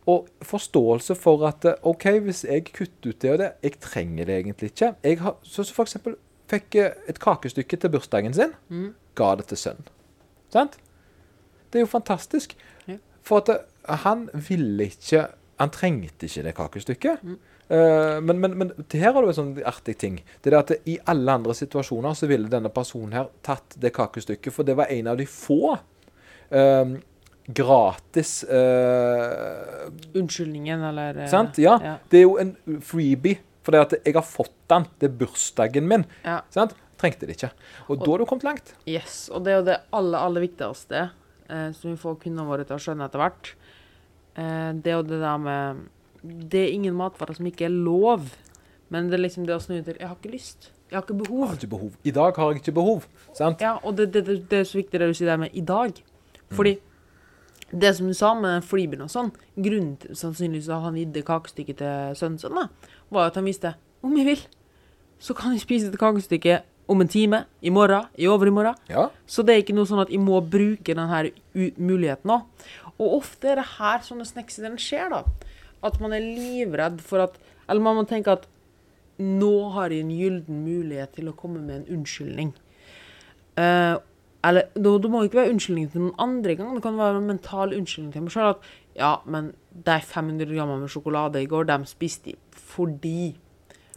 [0.09, 4.25] og forståelse for at eh, OK, hvis jeg kutter ut det og det, jeg trenger
[4.27, 4.93] det egentlig ikke.
[5.03, 6.15] Jeg har, så, så for eksempel
[6.49, 8.93] fikk et kakestykke til bursdagen sin, Mm.
[9.15, 9.87] ga det til sønnen.
[10.49, 10.79] Sant?
[11.69, 12.55] Det er jo fantastisk.
[12.87, 12.95] Ja.
[13.23, 15.27] For at han ville ikke
[15.59, 17.23] Han trengte ikke det kakestykket.
[17.27, 17.35] Eh,
[17.69, 20.15] men, men, men her har du en sånn artig ting.
[20.41, 23.91] Det er det at I alle andre situasjoner så ville denne personen her tatt det
[23.93, 25.75] kakestykket, for det var en av de få
[26.49, 26.95] um,
[27.49, 31.57] gratis uh, Unnskyldningen, eller eh, Sant?
[31.61, 31.77] Ja.
[31.83, 31.95] Ja.
[32.09, 32.55] Det er jo en
[32.85, 33.41] freebie.
[33.65, 34.85] For det at jeg har fått den.
[34.97, 36.05] Det er bursdagen min.
[36.23, 36.41] ja.
[36.53, 36.77] Sant?
[36.99, 37.51] Trengte det ikke.
[37.87, 38.73] Og, da har du kommet langt.
[38.89, 39.29] Yes.
[39.31, 42.75] Og det er jo det aller, aller viktigste eh, som vi får kundene våre til
[42.75, 43.51] å skjønne etter hvert.
[44.35, 45.85] Eh, det er jo det der med
[46.23, 48.27] Det er ingen matvarer som ikke er lov.
[48.89, 50.71] Men det er liksom det å snu til Jeg har ikke lyst.
[50.89, 51.47] Jeg har ikke Jeg behov.
[51.47, 51.91] har ikke behov.
[52.03, 53.07] I dag har jeg ikke behov.
[53.37, 53.61] Sant?
[53.61, 55.93] Ja, og det, det, det, er så viktig det du sier der med i dag.
[56.49, 56.79] Fordi
[57.71, 61.19] det som du sa med den flybyen og sånn, grunnen til sannsynligvis at han gitt
[61.25, 62.65] kakestykket til sønnen sin, da,
[63.13, 64.41] var at han visste om jeg vil,
[65.21, 68.73] så kan jeg spise et kakestykke om en time, i morgen, i overmorgen.
[68.89, 69.09] Ja.
[69.29, 71.19] Så det er ikke noe sånn at jeg må bruke denne
[71.77, 72.65] muligheten òg.
[72.97, 75.21] Og ofte er det her sånne snacksidene skjer, da.
[75.85, 77.37] At man er livredd for at
[77.69, 78.47] Eller man må tenke at
[79.19, 82.53] nå har jeg en gyllen mulighet til å komme med en unnskyldning.
[83.59, 83.99] Uh,
[84.47, 86.71] eller det, det må ikke være unnskyldning til noen andre gang.
[86.77, 88.53] Det kan være en mental unnskyldning til meg sjøl.
[88.55, 92.39] At ja, men de 500 grammene med sjokolade i går, dem spiste jeg
[92.69, 93.33] fordi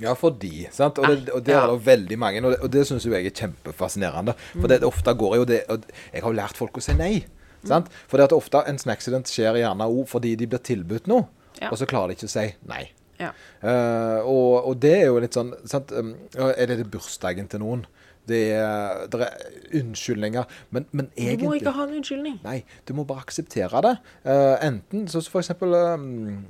[0.02, 0.66] Ja, fordi.
[0.74, 0.98] sant?
[0.98, 3.36] Og det, og det er det veldig mange, og det, og det syns jeg er
[3.38, 4.34] kjempefascinerende.
[4.56, 7.24] For det, ofte går jo det og Jeg har lært folk å si nei.
[7.62, 7.86] sant?
[8.10, 11.28] For det at ofte en accident skjer gjerne òg fordi de blir tilbudt noe,
[11.62, 11.70] Ja.
[11.70, 12.84] og så klarer de ikke å si nei.
[13.22, 13.32] Ja.
[13.62, 15.92] Uh, og, og det er jo litt sånn sant?
[15.94, 17.84] Um, Er det bursdagen til noen?
[18.28, 20.44] Det er, det er unnskyldninger.
[20.70, 22.36] Men, men Du må ikke ha en unnskyldning.
[22.44, 23.92] Nei, du må bare akseptere det.
[24.22, 26.44] Uh, enten så for eksempel um,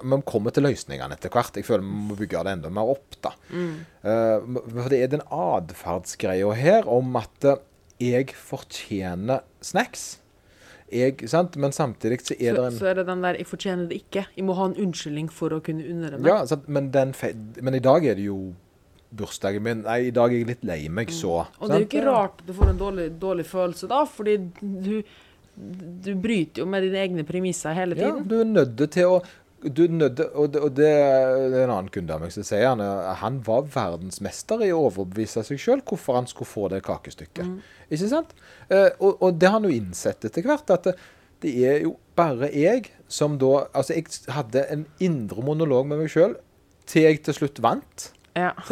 [0.00, 1.58] Man kommer til løsningene etter hvert.
[1.60, 3.34] Jeg føler vi må bygge det enda mer opp, da.
[3.52, 7.44] Eh, for det er den atferdsgreia her om at
[8.02, 10.21] jeg fortjener snacks.
[10.92, 11.56] Jeg, sant?
[11.56, 14.26] Men samtidig så er det en så er det den der 'jeg fortjener det ikke'.
[14.36, 16.26] Jeg må ha en unnskyldning for å kunne unne meg.
[16.26, 16.68] Ja, sant?
[16.68, 17.14] Men, den
[17.62, 18.54] men i dag er det jo
[19.16, 19.82] bursdagen min.
[19.86, 21.46] Nei, i dag er jeg litt lei meg, så.
[21.60, 25.02] Og det er jo ikke rart du får en dårlig, dårlig følelse da, fordi du,
[26.06, 28.22] du bryter jo med dine egne premisser hele tiden.
[28.22, 29.22] Ja, du er nødt til å
[29.62, 30.88] du nødt, og, det, og det
[31.52, 32.80] det er en annen kunde av meg som sier han,
[33.20, 37.46] han var verdensmester i å overbevise seg sjøl hvorfor han skulle få det kakestykket.
[37.46, 37.60] Mm.
[37.92, 38.32] Ikke sant?
[38.72, 40.92] Eh, og, og det har han jo innsett etter hvert, at
[41.42, 46.12] det, er jo bare jeg som da Altså, jeg hadde en indre monolog med meg
[46.12, 46.36] sjøl
[46.88, 48.12] til jeg til slutt vant.
[48.38, 48.54] Ja.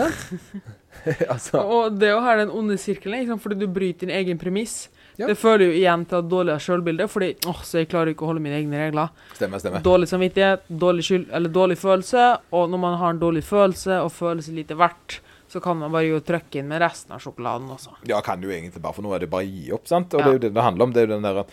[1.31, 4.89] Altså Og det jo her den onde sirkelen, liksom, fordi du bryter din egen premiss.
[5.17, 5.29] Ja.
[5.29, 8.31] Det fører jo igjen til et dårligere sjølbilde, fordi åh, så jeg klarer ikke å
[8.33, 9.13] holde mine egne regler.
[9.37, 9.85] Stemmer, stemmer.
[9.85, 14.13] Dårlig samvittighet, dårlig skyld, eller dårlig følelse, og når man har en dårlig følelse og
[14.17, 17.69] føler seg lite verdt, så kan man bare jo trykke inn med resten av sjokoladen
[17.75, 17.97] også.
[18.09, 20.15] Ja, kan du egentlig bare, for nå er det bare å gi opp, sant?
[20.15, 20.25] Og Ja.
[20.25, 20.93] det er jo det det handler om.
[20.95, 21.45] Det er jo den der,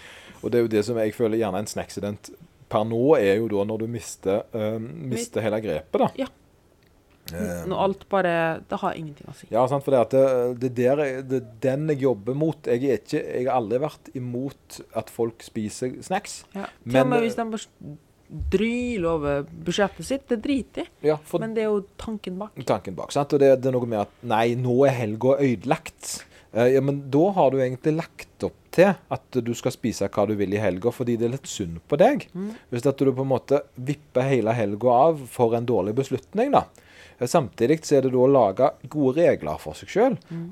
[0.43, 2.29] og det er jo det som jeg føler gjerne en snacksident
[2.69, 6.09] per nå er jo da når du mister, eh, mister hele grepet, da.
[6.19, 6.27] Ja.
[7.33, 9.47] Eh, Når alt bare Det har ingenting å si.
[9.51, 12.55] ja, sant, for det, at det, det, der, er- det den jeg jobber mot.
[12.63, 16.45] Jeg, er ikke, jeg har aldri vært imot at folk spiser snacks.
[16.55, 16.65] Ja.
[16.83, 20.91] Til Men- og med hvis de dryler over budsjettet sitt, det driter jeg.
[21.11, 22.57] Ja, for Men det er jo tanken bak.
[22.67, 23.11] tanken bak.
[23.15, 23.33] sant?
[23.33, 26.17] Og det, det er noe med at nei, nå er helga ødelagt.
[26.55, 30.27] Uh, ja, men da har du egentlig lagt opp til at du skal spise hva
[30.29, 32.27] du vil i helga, fordi det er litt synd på deg.
[32.33, 32.51] Mm.
[32.71, 36.65] Hvis at du på en måte vipper hele helga av for en dårlig beslutning, da.
[37.17, 40.17] Eh, Samtidig så er det da å lage gode regler for seg sjøl.
[40.29, 40.47] Mm.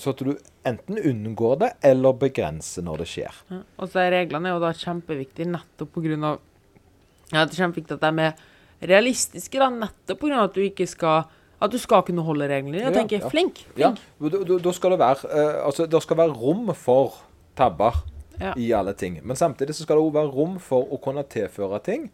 [0.00, 0.32] Så at du
[0.64, 3.40] enten unngår det, eller begrenser når det skjer.
[3.52, 3.58] Ja.
[3.76, 6.38] Og så er reglene jo da kjempeviktige nettopp av
[7.32, 8.34] Ja, det er kjempeviktig at de er
[8.86, 11.24] realistiske, da, nettopp av at du ikke skal
[11.58, 12.82] At du skal kunne holde reglene.
[12.82, 13.28] Jeg tenker ja.
[13.32, 13.62] flink.
[13.80, 14.32] Ja, flink.
[14.32, 17.14] da- da- Da skal det være uh, Altså, det skal være rom for
[17.56, 18.04] tabber.
[18.38, 18.52] Ja.
[18.56, 19.20] i alle ting.
[19.24, 22.10] Men samtidig så skal det òg være rom for å kunne tilføre ting.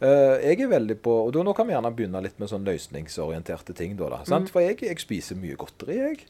[0.00, 2.62] Uh, jeg er veldig på Og da, nå kan vi gjerne begynne litt med sånn
[2.64, 3.96] løsningsorienterte ting.
[3.98, 4.50] Da, da, sant?
[4.54, 6.20] For jeg, jeg spiser mye godteri, jeg.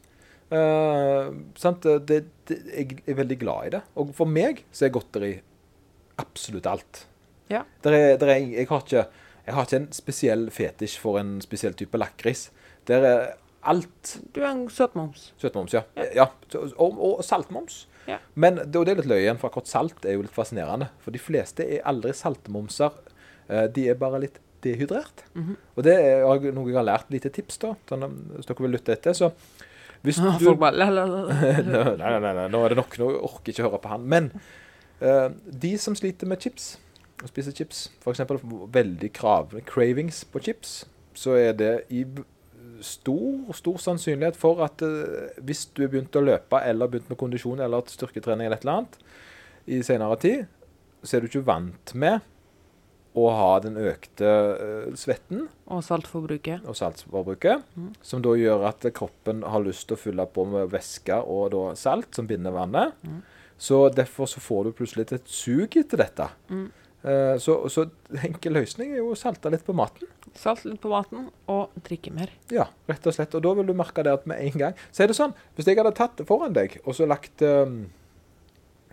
[0.48, 1.28] Uh,
[1.60, 1.82] sant?
[1.82, 3.82] Det, det, jeg er veldig glad i det.
[4.00, 5.34] Og for meg så er godteri
[6.18, 7.04] absolutt alt.
[7.50, 7.62] Ja.
[7.84, 9.04] Der er, der er, jeg, har ikke,
[9.46, 12.48] jeg har ikke en spesiell fetisj for en spesiell type lakris.
[12.88, 13.28] Der er
[13.68, 15.32] alt Du er en søtmoms.
[15.40, 15.82] Søtmoms, ja.
[15.96, 16.04] ja.
[16.22, 16.26] ja.
[16.76, 17.86] Og, og saltmoms.
[18.08, 18.18] Ja.
[18.34, 20.88] Men det, og det er litt løye igjen, for akkurat salt er jo litt fascinerende.
[21.04, 22.94] For de fleste er aldri saltmomser.
[23.48, 25.24] Eh, De er bare litt dehydrert.
[25.34, 25.56] Mhm.
[25.76, 27.10] Og det er noe jeg har lært.
[27.12, 27.74] Lite tips, da.
[27.90, 28.06] Sånn,
[28.36, 29.16] hvis dere vil lytte etter.
[29.16, 29.32] Så
[30.06, 31.22] hvis du Folk bare la, la, la.
[31.74, 32.96] nei, nei, nei, nei, nå er det nok.
[33.02, 34.08] Nå orker jeg ikke høre på han.
[34.14, 34.30] Men
[35.02, 35.28] uh,
[35.66, 36.76] de som sliter med chips,
[37.22, 38.20] og spise chips, f.eks.
[38.72, 40.84] veldig kravende cravings på chips,
[41.18, 42.04] så er det i
[42.84, 47.18] stor, stor sannsynlighet for at uh, hvis du har begynt å løpe, eller begynt med
[47.18, 48.98] kondisjon eller styrketrening eller et eller annet
[49.68, 50.44] i senere tid,
[51.02, 52.20] så er du ikke vant med
[53.18, 56.62] å ha den økte uh, svetten Og saltforbruket.
[56.70, 57.90] og saltforbruket, Mm.
[58.02, 61.74] som da gjør at kroppen har lyst til å fylle på med væske og da
[61.74, 62.94] salt, som binder vannet.
[63.02, 63.22] Mm.
[63.58, 66.28] Så derfor så får du plutselig et sug etter dette.
[66.48, 66.68] Mm.
[67.06, 67.84] Eh, så, så
[68.26, 70.08] enkel løsning er jo å salte litt på maten.
[70.38, 72.32] Salte litt på maten, og drikke mer.
[72.52, 73.36] Ja, rett og slett.
[73.38, 75.68] Og da vil du merke det at med en gang Så er det sånn, hvis
[75.70, 77.84] jeg hadde tatt det foran deg, og så lagt um,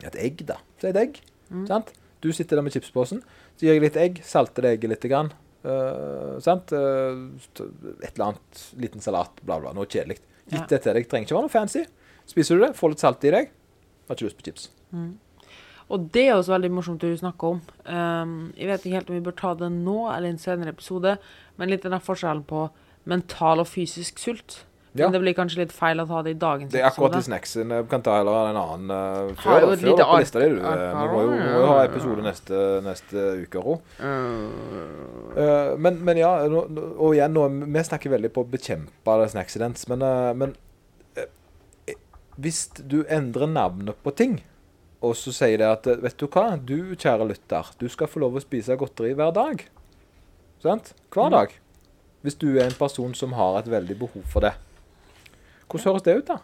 [0.06, 0.60] et egg, da.
[0.82, 1.18] Så et egg.
[1.50, 1.66] Mm.
[1.70, 1.92] Sant?
[2.24, 3.24] Du sitter der med chipsposen,
[3.58, 5.10] så gir jeg litt egg, salter det egget litt.
[5.10, 5.34] Grann,
[5.66, 6.74] uh, sant?
[6.74, 7.34] Uh,
[8.00, 9.74] et eller annet, liten salat, bla, bla.
[9.78, 10.22] Noe kjedelig.
[10.46, 10.70] Gitt Ja.
[10.70, 11.10] det til deg.
[11.10, 11.86] Trenger ikke være noe fancy.
[12.30, 13.54] Spiser du det, får litt salt i deg,
[14.08, 14.70] har ikke lyst på chips.
[15.94, 17.60] Og det er også veldig morsomt det snakke snakker om.
[17.86, 20.74] Um, jeg vet ikke helt om vi bør ta det nå eller i en senere
[20.74, 21.18] episode,
[21.58, 22.70] men litt den forskjellen på
[23.06, 24.64] mental og fysisk sult.
[24.96, 25.10] Ja.
[25.10, 26.78] Men det blir kanskje litt feil å ta det i dagens episode.
[26.78, 27.82] Det er akkurat de Snacksen snacksene.
[27.84, 30.62] Vi kan ta heller en annen uh, før, jo før på lista di, du.
[30.64, 33.92] må jo, må jo ha episode neste, neste uke òg.
[34.00, 39.88] Uh, Eh, men, men ja, og igjen, nå, vi snakker veldig på å bekjempe snacksidents,
[39.92, 40.56] men, uh, men
[42.40, 44.40] hvis du endrer navnet på ting,
[45.02, 48.36] og så sier det at Vet du hva, du kjære lytter, du skal få lov
[48.36, 49.66] å spise godteri hver dag.
[50.64, 50.94] Sant?
[51.12, 51.32] Hver Mhm.
[51.32, 51.50] dag.
[52.24, 54.54] Hvis du er en person som har et veldig behov for det.
[55.70, 56.38] Hvordan høres det ut, da?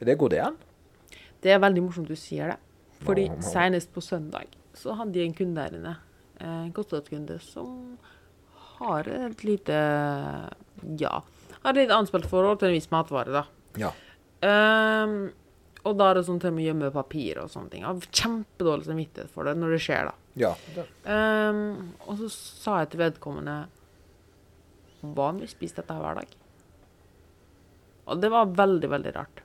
[0.00, 0.56] Er Det går det an?
[1.42, 2.56] Det er veldig morsomt du sier det.
[3.02, 5.96] Fordi senest på søndag så hadde jeg en kunde der inne,
[6.40, 7.98] eh, en godtgjørelseskunde, som
[8.78, 10.50] har et lite
[10.98, 11.20] Ja,
[11.64, 13.42] har et litt anspent forhold til en viss matvare, da.
[13.76, 13.90] Ja.
[14.42, 15.32] Ehm,
[15.80, 17.84] og da er det sånn til med å gjemme papir og sånne ting.
[17.84, 20.14] Jeg har kjempedårlig samvittighet for det når det skjer, da.
[20.76, 20.84] ja.
[21.14, 21.62] Ehm,
[22.04, 23.56] og så sa jeg til vedkommende
[25.00, 26.36] Hva om vi spiser dette hver dag?
[28.10, 29.42] Og det var veldig, veldig rart.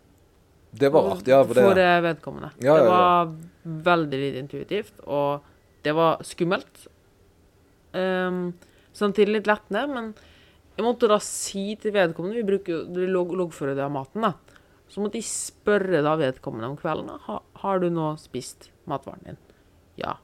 [0.76, 1.40] det var rart, ja.
[1.46, 2.52] For det, For eh, vedkommende.
[2.60, 5.46] Ja, ja, Det var veldig lite intuitivt, og
[5.86, 6.88] det var skummelt.
[7.96, 8.50] Um,
[8.92, 10.10] samtidig litt lettende, men
[10.76, 14.34] jeg måtte da si til vedkommende Vi bruker jo loggfører det av maten, da.
[14.90, 19.38] Så måtte jeg spørre da vedkommende om kvelden ha, Har du nå spist matvaren din.
[19.98, 20.18] Ja.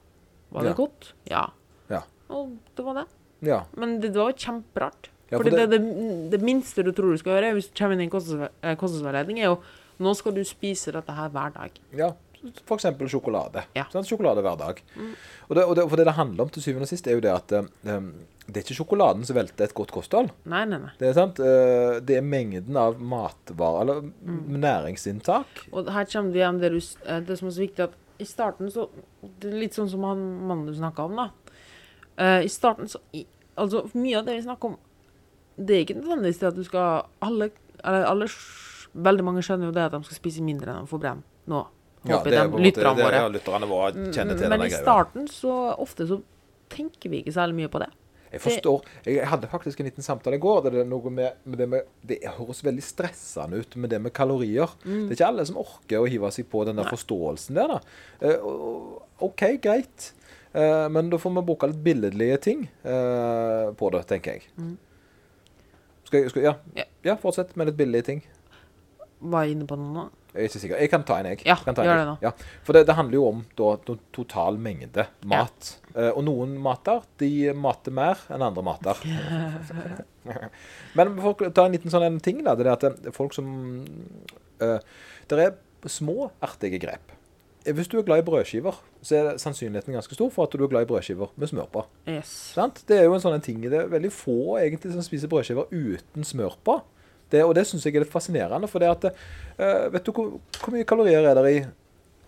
[0.52, 0.74] Var det Ja.
[0.78, 1.12] godt?
[1.28, 1.46] Ja.
[1.90, 2.02] Ja.
[2.30, 3.06] Og det var det.
[3.42, 3.64] ja.
[3.76, 5.08] Men det, det var jo kjemperart.
[5.30, 7.94] Ja, for Fordi det, det- det, minste du tror du skal gjøre hvis du kommer
[7.94, 9.62] inn i en kostnadsveiledning, er jo
[9.98, 11.70] nå skal du spise dette her hver dag.
[11.92, 12.12] Ja,
[12.74, 13.64] eksempel sjokolade.
[13.78, 13.86] Ja.
[13.92, 14.82] Sånn, Sjokolade hver dag.
[14.98, 17.24] Og, det, og det, for det det handler om til syvende og sist, er jo
[17.24, 18.12] det at um,
[18.46, 20.32] det er ikke sjokoladen som velter et godt kosthold.
[20.50, 20.90] Nei, nei, nei.
[20.98, 21.38] Det er sant.
[21.38, 25.66] Eh, det er mengden av matvarer, eller næringsinntak.
[25.70, 28.70] Og her kommer vi det, du, eh, det som er så viktig, at i starten
[28.70, 28.88] så
[29.22, 31.28] Det er litt sånn som han mannen du snakka om, da.
[32.18, 33.24] Uh, I starten så i,
[33.56, 34.76] Altså, mye av det vi snakker om,
[35.56, 37.50] det er ikke nødvendigvis det at du skal Alle,
[37.84, 38.28] eller alle
[38.92, 41.62] Veldig mange skjønner jo det at de skal spise mindre enn de får brenn nå.
[42.02, 43.18] Håper det er de lytterne våre.
[43.22, 46.22] Ja, lytterne våre kjenner til Men i starten så ofte så
[46.72, 47.92] tenker vi ikke særlig mye på det.
[48.32, 48.86] Jeg forstår.
[49.04, 50.70] Jeg hadde faktisk en liten samtale i går.
[50.72, 54.72] Det, med, med det, med, det høres veldig stressende ut med det med kalorier.
[54.84, 56.94] Det er ikke alle som orker å hive seg på den der Nei.
[56.94, 57.74] forståelsen der.
[57.74, 57.98] da.
[58.24, 58.46] Eh,
[59.28, 60.08] OK, greit.
[60.56, 64.48] Eh, men da får vi bruke litt billedlige ting eh, på det, tenker jeg.
[66.08, 66.56] Skal jeg skal, ja.
[66.76, 66.88] Ja.
[67.10, 68.24] ja, fortsett med litt billige ting.
[69.20, 70.08] Var jeg inne på noe nå?
[70.32, 70.78] Jeg er ikke sikker.
[70.80, 71.42] Jeg kan ta en, jeg.
[71.44, 72.30] Ja, jeg gjør det Ja.
[72.64, 75.74] For det, det handler jo om da, total mengde mat.
[75.92, 79.02] Eh, og noen mater de mater mer enn andre mater.
[80.96, 83.36] Men for å ta en liten sånn en ting, da, det er at det, folk
[83.36, 83.50] som
[84.62, 84.78] uh,
[85.28, 85.58] Det er
[85.90, 87.12] små, artige grep.
[87.66, 90.64] Eh, Hvis du er glad i brødskiver, så er sannsynligheten ganske stor for at du
[90.64, 91.84] er glad i brødskiver med smør på.
[92.08, 92.54] Yes.
[92.88, 96.24] Det er jo en sånn ting Det er veldig få egentlig som spiser brødskiver uten
[96.24, 96.80] smør på.
[97.32, 98.68] Det, og det syns jeg er litt fascinerende.
[98.70, 101.62] For det at uh, Vet du hvor, hvor mye kalorier er det i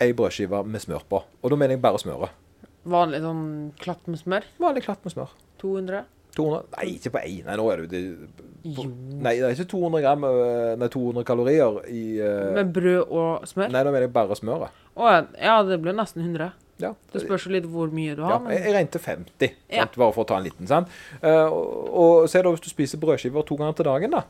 [0.04, 1.22] ei brødskive med smør på?
[1.42, 2.40] Og da mener jeg bare smøret.
[2.84, 3.44] Vanlig sånn
[3.80, 4.48] klatt med smør.
[4.60, 5.30] Vanlig klatt med smør.
[5.62, 6.04] 200.
[6.34, 7.36] 200 Nei, ikke på ei.
[7.46, 8.84] Nei, nå er det jo det, Jo.
[9.22, 13.48] Nei, det er ikke 200 gram eh, Nei, 200 kalorier i uh, Med brød og
[13.48, 13.70] smør?
[13.72, 14.82] Nei, nå mener jeg bare smøret.
[14.94, 16.52] Å ja, det blir nesten 100.
[16.82, 16.90] Ja.
[17.12, 18.34] Det spørs jo litt hvor mye du har.
[18.34, 19.86] Ja, men jeg regnet til 50, Ja.
[19.94, 20.66] bare for å ta en liten.
[20.70, 20.90] sant?
[21.22, 24.24] Uh, og, og se da hvis du spiser brødskiver to ganger til dagen, da.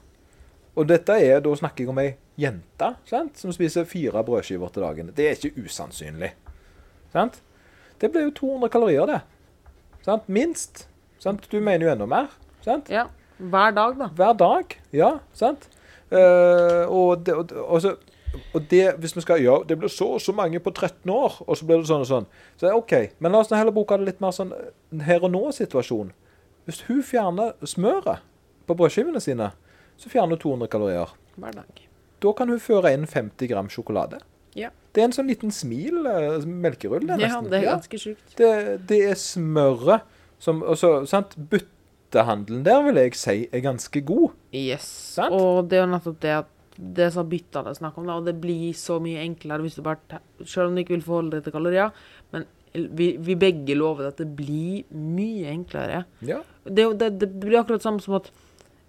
[0.74, 3.36] Og dette er, da snakker jeg om ei jente sant?
[3.38, 5.12] som spiser fire brødskiver til dagen.
[5.14, 6.32] Det er ikke usannsynlig.
[7.12, 7.42] Sant?
[8.00, 9.20] Det blir jo 200 kalorier, det.
[10.04, 10.26] Sant?
[10.28, 10.88] Minst.
[11.22, 11.46] Sant?
[11.52, 12.32] Du mener jo enda mer.
[12.64, 12.90] Sant?
[12.90, 13.06] ja,
[13.38, 14.08] hver dag, da.
[14.16, 14.74] Hver dag.
[14.92, 15.68] Ja, sant?
[16.10, 17.94] Uh, og, det, og, og, så,
[18.52, 21.38] og det, hvis vi skal Ja, det blir så og så mange på 13 år,
[21.46, 22.28] og så blir det sånn og sånn.
[22.60, 22.94] Så OK.
[23.18, 24.70] Men la oss nå heller bruke det litt mer sånn eh,
[25.06, 26.12] her og nå-situasjon.
[26.66, 28.24] Hvis hun fjerner smøret
[28.68, 29.50] på brødskivene sine,
[30.04, 31.12] så fjerner hun 200 kalorier.
[31.40, 31.82] Hver dag.
[32.24, 34.20] Da kan hun føre inn 50 gram sjokolade.
[34.54, 34.68] Ja.
[34.94, 37.48] Det er en sånn liten smil, eh, melkerull, det, Ja, nesten.
[37.50, 38.36] det er ganske sjukt.
[38.38, 38.50] Det,
[38.86, 40.04] det er smøret
[40.38, 41.34] som og så, sant?
[41.50, 44.34] Byttehandelen der vil jeg si er ganske god.
[44.54, 44.86] Yes.
[45.16, 45.34] Sant?
[45.34, 48.16] Og det er jo nettopp det at det som bytta det er snakk om, da,
[48.18, 51.36] og det blir så mye enklere hvis du bare Selv om du ikke vil forholde
[51.36, 51.92] deg til kalorier,
[52.34, 56.00] men vi, vi begge lover at det blir mye enklere.
[56.26, 56.40] Ja.
[56.66, 58.32] Det, er det, det blir akkurat samme som at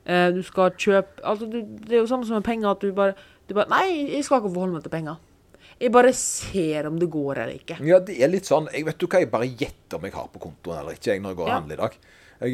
[0.05, 2.91] eh, du skal kjøpe Altså, du, det er jo samme som med penger, at du
[2.93, 3.15] bare,
[3.47, 5.17] du bare Nei, jeg skal ikke forholde meg til penger.
[5.81, 7.77] Jeg bare ser om det går eller ikke.
[7.83, 10.29] Ja, det er litt sånn Jeg vet du hva, jeg bare gjetter om jeg har
[10.31, 11.59] på kontoen eller ikke jeg, når jeg går og Ja.
[11.59, 11.97] handler i dag.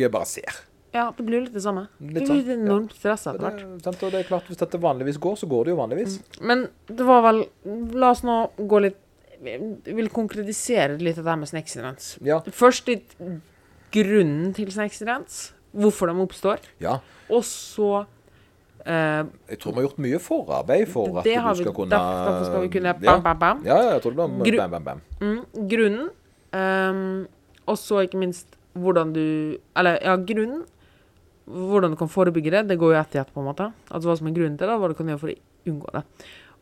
[0.02, 0.62] Jeg bare ser.
[0.94, 1.86] Ja, det blir litt det samme.
[2.02, 3.62] Litt det sånn, blir litt enormt stressa etter hvert.
[3.84, 4.00] sant?
[4.02, 6.18] det, det er klart, Hvis dette vanligvis går, så går det jo vanligvis.
[6.42, 7.46] Men det var vel
[7.96, 8.98] La oss nå gå litt
[9.42, 12.18] Jeg vil konkretisere litt det her med snacks events.
[12.22, 12.42] Ja.
[12.52, 13.16] Først litt
[13.92, 15.40] grunnen til snacks events.
[15.72, 16.64] Hvorfor de oppstår.
[16.84, 16.98] Ja.
[17.32, 18.06] Og så
[18.86, 22.42] eh, Jeg tror vi har gjort mye forarbeid for at du skal vi, kunne derfor,
[22.50, 22.98] skal vi kunne ja.
[23.00, 23.62] bam, bam, bam.
[23.68, 25.02] Ja, ja, jeg tror det var Gru- bam, bam, bam.
[25.22, 26.10] Mm, grunnen.
[26.52, 27.28] um,
[27.70, 30.64] og så ikke minst hvordan du Eller ja, grunnen.
[31.46, 32.68] Hvordan du kan forebygge det.
[32.70, 33.72] Det går jo ett i ett, på en måte.
[33.90, 35.92] Altså hva som er grunnen til det, og hva du kan gjøre for å unngå
[35.96, 36.04] det.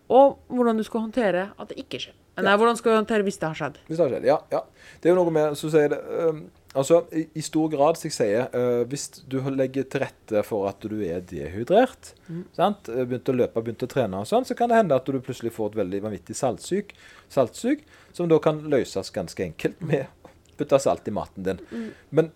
[0.10, 2.16] Og hvordan du skal håndtere at det ikke skjer.
[2.40, 3.78] Nei, hvordan skal du håndtere hvis det har skjedd.
[3.86, 4.26] Hvis det har skjedd.
[4.26, 4.62] Ja, ja.
[5.02, 6.40] Det er jo noe med så sier det øhm,
[6.80, 10.70] Altså, i, i stor grad, som jeg sier, uh, hvis du legger til rette for
[10.70, 12.44] at du er dehydrert, Mm.
[12.54, 12.90] sant?
[12.94, 15.52] begynte å løpe, begynte å trene og sånn, så kan det hende at du plutselig
[15.56, 16.92] får et veldig vanvittig saltsug,
[17.34, 17.82] saltsyk
[18.14, 21.64] som da kan løses ganske enkelt med å putte salt i maten din.
[21.74, 21.88] Mm.
[22.12, 22.30] Men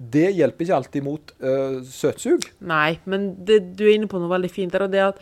[0.00, 2.46] det hjelper ikke alltid mot uh, søtsug.
[2.64, 5.20] Nei, men det, du er inne på noe veldig fint der, og det er at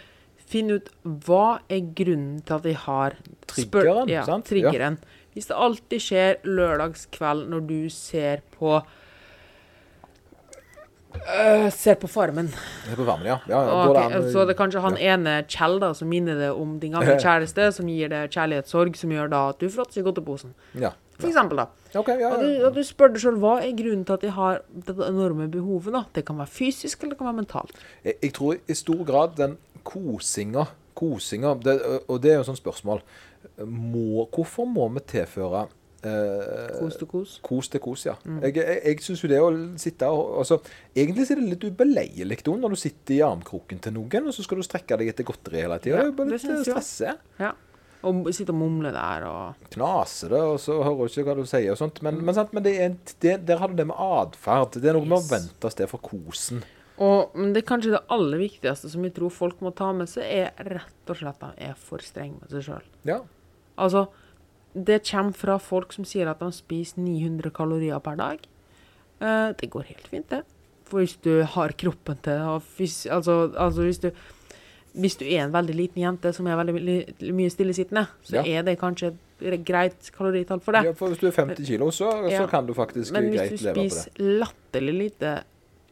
[0.49, 0.93] finne ut
[1.27, 3.19] hva er grunnen til at vi har
[3.53, 4.47] Triggeren, ja, sant?
[4.51, 4.99] Triggeren.
[5.35, 8.79] Hvis det alltid skjer lørdagskveld når du ser på
[11.19, 12.47] Uh, Ser på Farmen.
[12.85, 13.39] Det er på farmen ja.
[13.49, 15.89] ja, ja okay, går det ok, an- så det er kanskje han ene Kjell da,
[15.97, 19.59] som minner deg om din gamle kjæreste, som gir deg kjærlighetssorg, som gjør da at
[19.59, 20.53] du fråtser i godteposen.
[20.79, 20.93] Ja.
[21.19, 21.67] For eksempel, da.
[21.99, 24.35] Okay, ja, Og du, og du spør deg sjøl hva er grunnen til at de
[24.37, 25.91] har dette enorme behovet.
[25.97, 26.05] da?
[26.15, 27.73] Det kan være fysisk, eller det kan være mentalt.
[28.05, 29.57] Jeg, jeg tror i stor grad den
[29.89, 33.03] kosinga, kosinga det, Og det er jo et sånt spørsmål.
[33.67, 35.65] Må, hvorfor må vi tilføre
[36.07, 37.37] eh, Kos til kos.
[37.45, 38.17] Kos til kos, ja.
[38.45, 40.61] Jeg, jeg, jeg syns jo det å sitte og altså,
[40.95, 44.47] Egentlig er det litt ubeleilig da, når du sitter i armkroken til noen, og så
[44.47, 46.05] skal du strekke deg etter godteri hele tida.
[46.05, 47.17] Ja, det er litt synes stresse.
[47.41, 47.55] Ja.
[48.07, 51.49] Og sitte og mumle der og Knaser det, og så hører du ikke hva du
[51.51, 51.99] sier og sånt.
[52.07, 54.79] Men, men, sant, men det er, det, der har du det med atferd.
[54.79, 56.63] Det er noe med å vente oss det for kosen.
[56.99, 60.25] Og, det er kanskje det aller viktigste som jeg tror folk må ta med seg,
[60.25, 62.87] er rett og slett at de er for strenge med seg sjøl.
[63.07, 63.21] Ja.
[63.79, 64.09] Altså,
[64.75, 68.49] det kommer fra folk som sier at de spiser 900 kalorier per dag.
[69.21, 70.43] Eh, det går helt fint, det.
[70.89, 72.43] For hvis du har kroppen til
[72.79, 74.11] hvis, altså, altså hvis du
[74.99, 78.43] hvis du er en veldig liten jente som er veldig mye stillesittende, så Ja.
[78.59, 80.85] er det kanskje et greit kaloritall for deg.
[80.85, 82.41] ja, for hvis du er 50 kilo, så, Ja.
[82.43, 83.93] så kan du faktisk Men hvis greit du leve på det.
[83.93, 85.45] spiser latterlig lite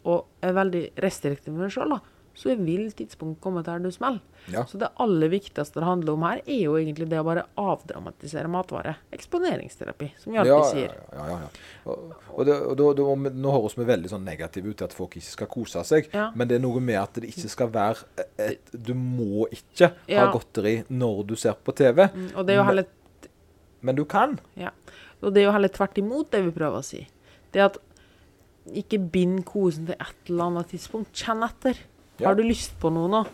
[0.06, 1.96] og er veldig restriktiv med deg sjøl,
[2.36, 4.20] så vil tidspunktet komme der du smeller.
[4.52, 4.62] Ja.
[4.68, 8.50] Så det aller viktigste det handler om her, er jo egentlig det å bare avdramatisere
[8.52, 8.92] matvare.
[9.16, 10.92] Eksponeringsterapi, som vi alltid Ja, ja, sier.
[11.16, 11.48] ja, ja, ja.
[11.88, 14.84] Og, og, det, og da, og det, nå høres vi veldig sånn negative ut til
[14.90, 17.72] at folk ikke skal kose seg, men det er noe med at det ikke skal
[17.72, 18.04] være
[18.36, 22.56] et, Du må ikke ha godteri når du ser på TV, Mm, Og det er
[22.60, 22.86] jo Men- heller
[23.82, 24.38] men du kan.
[24.56, 24.70] Ja.
[25.22, 27.06] Og det er jo heller tvert imot det vi prøver å si.
[27.52, 27.76] Det at
[28.74, 31.12] ikke bind kosen til et eller annet tidspunkt.
[31.16, 31.78] Kjenn etter.
[32.18, 32.30] Ja.
[32.30, 33.24] Har du lyst på noe nå?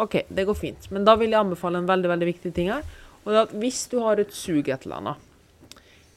[0.00, 0.86] OK, det går fint.
[0.94, 2.86] Men da vil jeg anbefale en veldig veldig viktig ting her.
[3.24, 5.26] Og det er at hvis du har et sug et eller annet,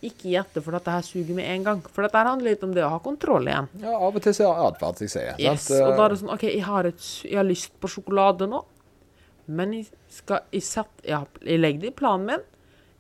[0.04, 1.82] ikke gjette for dette her suger med en gang.
[1.96, 3.70] For dette handler litt om det å ha kontroll igjen.
[3.84, 5.36] Ja, Av og til så er atferd, jeg sier.
[5.40, 5.86] Yes, sant?
[5.88, 8.60] og da er det sånn OK, jeg har, et, jeg har lyst på sjokolade nå,
[9.48, 12.44] men jeg skal jeg set, jeg, jeg legger det i planen min.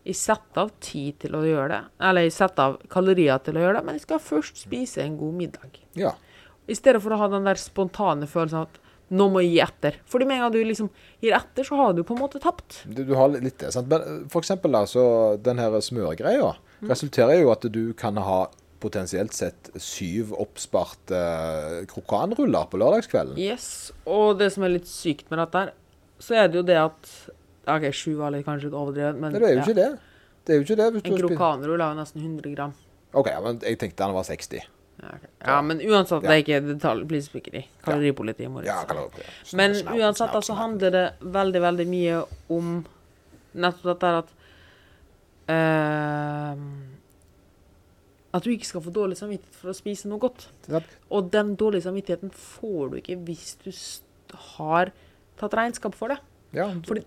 [0.03, 1.81] Jeg setter av tid til å gjøre det.
[2.09, 5.15] Eller jeg setter av kalorier til å gjøre det, men jeg skal først spise en
[5.19, 5.77] god middag.
[5.99, 6.11] Ja.
[6.67, 8.79] I stedet for å ha den der spontane følelsen at
[9.13, 9.97] nå må jeg gi etter.
[10.09, 10.89] Fordi med en gang du liksom
[11.21, 12.81] gir etter, så har du på en måte tapt.
[12.87, 13.71] Du, du har litt det.
[13.75, 13.87] Sant?
[13.91, 15.03] Men eh, for eksempel altså,
[15.43, 16.89] den her smørgreia Mm.
[16.91, 18.49] resulterer jo at du kan ha
[18.83, 23.37] potensielt sett syv oppsparte uh, krokanruller på lørdagskvelden.
[23.39, 25.71] Yes, og det som er litt sykt med dette her,
[26.19, 27.13] så er det jo det at
[27.63, 29.65] OK, sju var litt kanskje litt overdrevet, men det er jo ja.
[29.67, 29.89] ikke det.
[30.43, 30.87] Det er jo ikke det.
[30.91, 32.73] En har krokanrull er jo nesten 100 gram.
[33.13, 34.65] OK, men jeg tenkte han var 60.
[35.03, 35.27] Ja, ok.
[35.39, 39.05] ja, men uansett, det er ikke detalj, please, Kaloripolitiet må Ja, ja,
[39.57, 42.19] Men uansett, altså, handler det veldig, veldig mye
[42.53, 42.75] om
[43.53, 44.33] nettopp dette at
[45.53, 46.61] uh,
[48.33, 50.47] At du ikke skal få dårlig samvittighet for å spise noe godt.
[51.13, 53.71] Og den dårlige samvittigheten får du ikke hvis du
[54.57, 54.93] har
[55.39, 56.21] tatt regnskap for det.
[56.53, 57.03] Ja, Fordi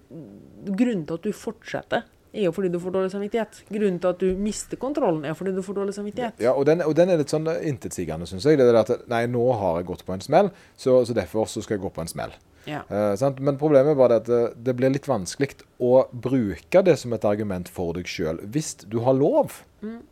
[0.66, 2.06] Grunnen til at du fortsetter,
[2.36, 3.60] er jo fordi du får dårlig samvittighet.
[3.70, 6.42] Grunnen til at du mister kontrollen, er fordi du får dårlig samvittighet.
[6.42, 8.58] ja og, den, og den er litt sånn eh, intetsigende, syns jeg.
[8.60, 11.62] Det er at Nei, nå har jeg gått på en smell, så, så derfor så
[11.64, 12.34] skal jeg gå på en smell.
[12.66, 12.82] Ja.
[12.90, 13.30] Eh.
[13.38, 17.24] Men problemet er bare at det, det blir litt vanskelig å bruke det som et
[17.28, 19.62] argument for deg sjøl, hvis du har lov.
[19.80, 20.02] Mm.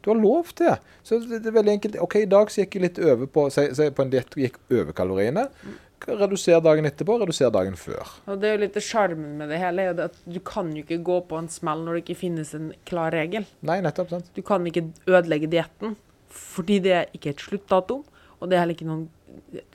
[0.00, 0.72] Du har lov til.
[1.04, 2.00] Så det det er veldig enkelt.
[2.00, 4.56] OK, i dag så gikk jeg litt over på, se, se, på en diett gikk
[4.72, 5.46] over kaloriene.
[5.60, 5.78] Mm.
[6.08, 8.08] Reduser dagen etterpå, redusere dagen før.
[8.30, 11.18] Og det er jo litt sjarmen med det hele, at du kan jo ikke gå
[11.28, 13.44] på en smell når det ikke finnes en klar regel.
[13.66, 14.14] Nei, nettopp.
[14.14, 14.30] sant?
[14.36, 15.96] Du kan ikke ødelegge dietten,
[16.32, 18.04] fordi det er ikke et sluttdatum,
[18.40, 19.08] og det er heller ikke noen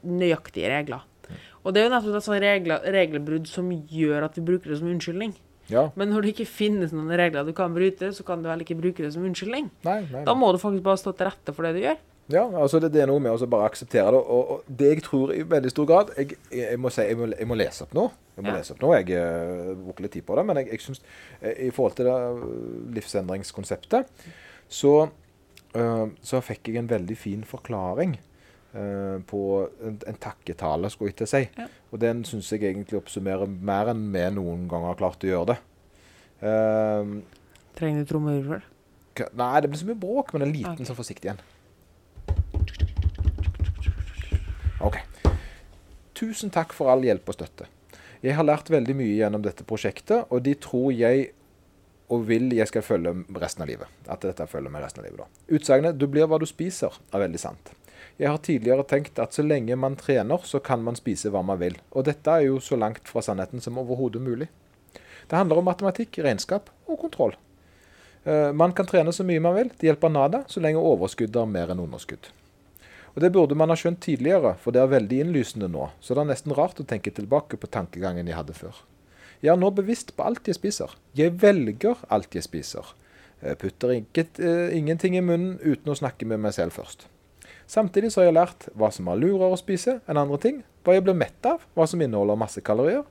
[0.02, 1.06] nøyaktige regler.
[1.66, 4.80] Og det er jo nettopp et sånt regler, regelbrudd som gjør at vi bruker det
[4.82, 5.34] som unnskyldning.
[5.72, 5.88] Ja.
[5.98, 8.78] Men når det ikke finnes noen regler du kan bryte, så kan du heller ikke
[8.78, 9.72] bruke det som unnskyldning.
[9.86, 10.26] Nei, nei.
[10.28, 11.98] Da må du faktisk bare stå til rette for det du gjør.
[12.34, 14.20] Ja, altså det, det er noe med å bare akseptere det.
[14.20, 17.28] Og, og det jeg tror i veldig stor grad Jeg, jeg, må si jeg må,
[17.30, 18.08] jeg må lese opp nå.
[18.36, 18.56] Jeg må Ja.
[18.58, 18.90] lese opp nå.
[18.98, 20.46] Jeg uh, bruker litt tid på det.
[20.50, 21.04] Men jeg, jeg syns
[21.42, 22.42] eh, i forhold til det eh,
[22.98, 24.26] livsendringskonseptet,
[24.80, 24.96] så,
[25.78, 29.46] uh, så fikk jeg en veldig fin forklaring uh, på
[29.86, 31.46] en, en takketale, skulle jeg til å si.
[31.62, 31.70] Ja.
[31.94, 35.54] Og den syns jeg egentlig oppsummerer mer enn vi noen gang har klart å gjøre
[35.54, 35.62] det.
[36.42, 37.22] Uh,
[37.78, 38.72] Trenger du trommevirvel?
[39.16, 40.90] Nei, det blir så mye bråk, men en liten okay.
[40.90, 41.46] sånn forsiktig en.
[44.86, 44.98] OK.
[46.26, 47.68] Tusen takk for all hjelp og støtte.
[48.26, 51.28] Jeg har lært veldig mye gjennom dette prosjektet, og de tror jeg
[52.14, 53.90] og vil jeg skal følge resten av livet.
[54.10, 55.28] At dette følger med resten av livet da.
[55.58, 57.74] Utsagnet 'du blir hva du spiser' er veldig sant.
[58.20, 61.60] Jeg har tidligere tenkt at så lenge man trener, så kan man spise hva man
[61.60, 61.76] vil.
[61.92, 64.48] Og dette er jo så langt fra sannheten som overhodet mulig.
[65.30, 67.36] Det handler om matematikk, regnskap og kontroll.
[68.26, 69.70] Eh, Man kan trene så mye man vil.
[69.70, 72.30] Det hjelper nada så lenge overskuddet er mer enn underskudd.
[73.16, 75.88] Og Det burde man ha skjønt tidligere, for det er veldig innlysende nå.
[76.04, 78.82] Så det er nesten rart å tenke tilbake på tankegangen jeg hadde før.
[79.40, 80.92] Jeg er nå bevisst på alt jeg spiser.
[81.16, 82.92] Jeg velger alt jeg spiser.
[83.40, 87.08] Jeg putter inget, uh, ingenting i munnen uten å snakke med meg selv først.
[87.68, 90.96] Samtidig så har jeg lært hva som er lurere å spise enn andre ting, hva
[90.96, 93.06] jeg blir mett av, hva som inneholder masse kalorier,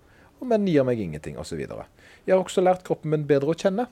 [0.45, 1.63] men gir meg ingenting, osv.
[1.65, 3.87] Jeg har også lært kroppen min bedre å kjenne.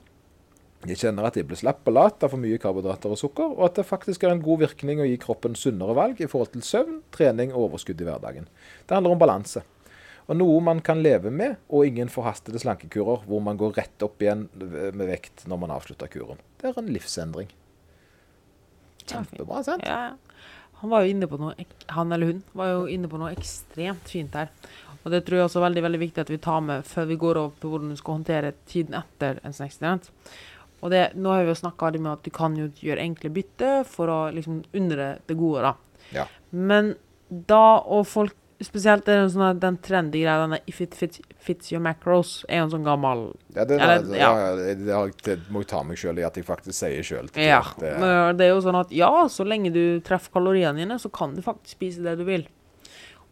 [0.83, 3.61] Jeg kjenner at jeg blir slapp og lat av for mye karbohydrater og sukker, og
[3.69, 6.65] at det faktisk er en god virkning å gi kroppen sunnere valg i forhold til
[6.67, 8.49] søvn, trening og overskudd i hverdagen.
[8.83, 9.63] Det handler om balanse.
[10.27, 14.23] Og noe man kan leve med, og ingen forhastede slankekurer hvor man går rett opp
[14.23, 16.39] igjen med vekt når man avslutter kuren.
[16.59, 17.51] Det er en livsendring.
[19.07, 19.83] Kjempebra, sant?
[19.87, 20.15] Ja.
[20.83, 21.53] Han var jo inne på noe
[21.95, 24.51] Han eller hun var jo inne på noe ekstremt fint her.
[25.03, 27.19] Og det tror jeg også er veldig veldig viktig at vi tar med før vi
[27.19, 30.07] går over på hvordan du skal håndtere tiden etter en snekkstudent.
[30.83, 33.73] Og det, nå har vi jo snakka med at du kan jo gjøre enkle bytte
[33.87, 35.73] for å liksom undre det gode, da.
[36.11, 36.25] Ja.
[36.51, 36.95] Men
[37.29, 41.19] da, og folk Spesielt er det sånn at den trendy greia, denne if it fits,
[41.43, 43.23] fits your macros, er jo en sånn gammel
[43.57, 44.29] Ja, det, Eller, det, ja.
[44.39, 47.27] ja, det, det, det må jeg ta meg sjøl i at jeg faktisk sier sjøl.
[47.35, 51.11] Ja, men det er jo sånn at ja, så lenge du treffer kaloriene dine, så
[51.11, 52.45] kan du faktisk spise det du vil.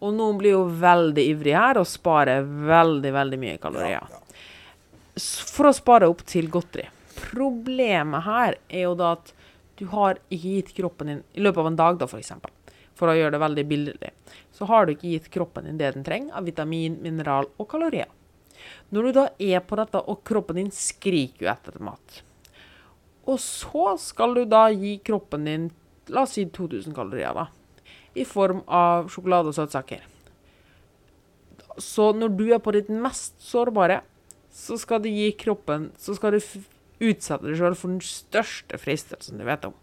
[0.01, 4.03] Og noen blir jo veldig ivrige her og sparer veldig, veldig mye kalorier.
[5.15, 6.89] S- For å spare opp til godteri.
[7.22, 9.34] Problemet her er jo da at
[9.80, 12.53] du har ikke gitt kroppen din I løpet av en dag, da, for eksempel,
[12.97, 14.11] for å gjøre det veldig billig,
[14.53, 18.11] så har du ikke gitt kroppen din det den trenger av vitamin, mineral og kalorier.
[18.93, 22.22] Når du da er på dette, og kroppen din skriker jo etter mat,
[23.26, 25.67] og så skal du da gi kroppen din,
[26.11, 27.47] la oss si 2000 kalorier, da,
[28.13, 30.03] i form av sjokolade og søtsaker.
[31.80, 34.01] Så når du er på ditt mest sårbare,
[34.51, 36.41] så skal du gi kroppen Så skal du
[37.01, 39.73] f utsette deg sjøl for den største fristelsen du vet om.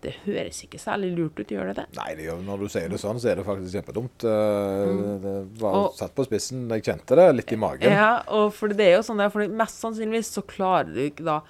[0.00, 1.86] Det høres ikke særlig lurt ut, gjør det det?
[1.96, 4.22] Nei, det gjør, når du sier det sånn, så er det faktisk kjempedumt.
[4.22, 5.78] Eh, Det var Mm.
[5.84, 6.68] Og- satt på spissen.
[6.70, 7.90] Jeg kjente det litt i magen.
[7.90, 11.24] Ja, og for det er jo sånn der, for mest sannsynligvis så klarer du ikke
[11.24, 11.40] da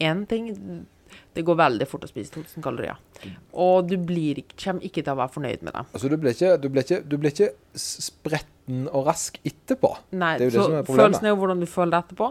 [0.00, 0.86] én ting
[1.34, 2.96] Det går veldig fort å spise 2000 kalorier.
[3.52, 5.84] Og du blir, kommer ikke til å være fornøyd med det.
[5.94, 9.96] Altså, du blir ikke, du blir ikke, du blir ikke spretten og rask etterpå.
[10.12, 11.04] Nei, Det er jo det som er problemet.
[11.04, 12.28] følelsen er jo hvordan du føler det etterpå.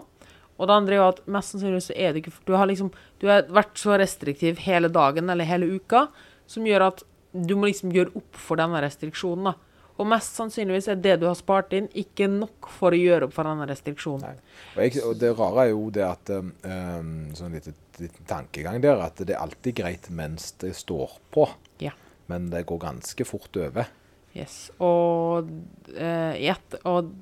[0.63, 2.93] Og det andre er jo at mest sannsynlig så er du ikke Du har liksom
[3.19, 6.07] Du har vært så restriktiv hele dagen eller hele uka
[6.47, 7.03] som gjør at
[7.33, 9.53] du må liksom gjøre opp for denne restriksjonen, da.
[10.01, 13.35] Og mest sannsynligvis er det du har spart inn, ikke nok for å gjøre opp
[13.35, 14.39] for denne restriksjonen.
[14.73, 19.01] Og, jeg, og det rare er jo det at um, um, Sånn liten tankegang der,
[19.05, 21.47] at det er alltid greit mens det står på.
[21.81, 21.93] Ja.
[22.29, 23.89] Men det går ganske fort over.
[24.33, 24.67] Yes.
[24.81, 25.49] Og
[25.93, 27.13] uh, yet, Og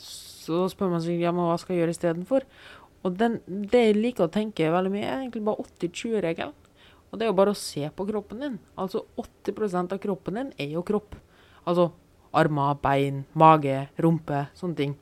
[0.00, 2.44] så spør man seg ja, men hva skal jeg gjøre istedenfor.
[3.06, 6.56] Og den, det jeg liker å tenke veldig mye, er egentlig bare 80-20-regelen.
[7.08, 8.56] Og det er jo bare å se på kroppen din.
[8.76, 11.14] Altså 80% av kroppen din er jo kropp.
[11.64, 11.90] Altså
[12.36, 14.96] armer, bein, mage, rumpe, sånne ting.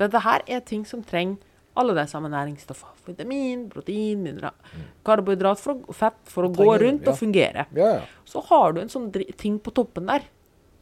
[0.00, 1.38] Dette her er ting som trenger
[1.80, 2.96] alle de samme næringsstoffene.
[3.06, 4.56] Vitamin, protein, mineral,
[5.06, 7.12] karbohydrat, for fett, for å gå trenger gå rundt ja.
[7.12, 7.66] og fungere.
[7.76, 8.02] Ja, ja.
[8.28, 9.08] Så har du en sånn
[9.40, 10.26] ting på toppen der,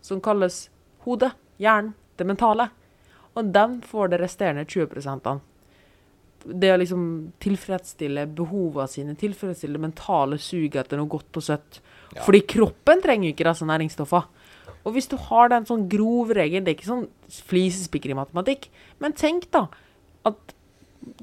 [0.04, 0.66] som kalles
[1.06, 1.32] hodet,
[1.62, 2.70] hjernen, det mentale.
[3.38, 5.44] Og den får det resterende 20% av.
[6.48, 7.02] Det å liksom
[7.42, 11.80] tilfredsstille behovene sine, tilfredsstille mentale suget etter noe godt og søtt.
[12.14, 12.22] Ja.
[12.24, 14.34] Fordi kroppen trenger ikke disse næringsstoffene.
[14.86, 17.08] Og hvis du har den sånn grov regel, det er ikke sånn
[17.50, 18.68] flisespikker i matematikk,
[19.02, 19.66] men tenk da
[20.28, 20.54] at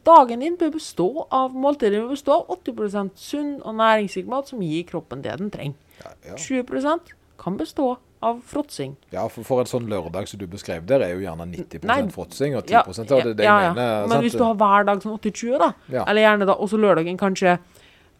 [0.06, 4.64] dagen din bør bestå av måltider bør bestå av 80% sunn og næringsrik mat som
[4.64, 5.78] gir kroppen det den trenger.
[6.04, 6.38] Ja, ja.
[6.40, 7.96] 20% kan bestå
[8.30, 8.96] av fråtsing.
[9.14, 12.00] ja for, for en sånn lørdag som du beskrev der, er jo gjerne 90 Nei.
[12.16, 13.74] fråtsing og 10 Ja, av det det ja, ja.
[13.78, 14.08] mener.
[14.08, 14.24] Men sant?
[14.26, 16.04] hvis du har hver dag sånn 80-20, da, Ja.
[16.08, 17.58] eller gjerne da også lørdagen kanskje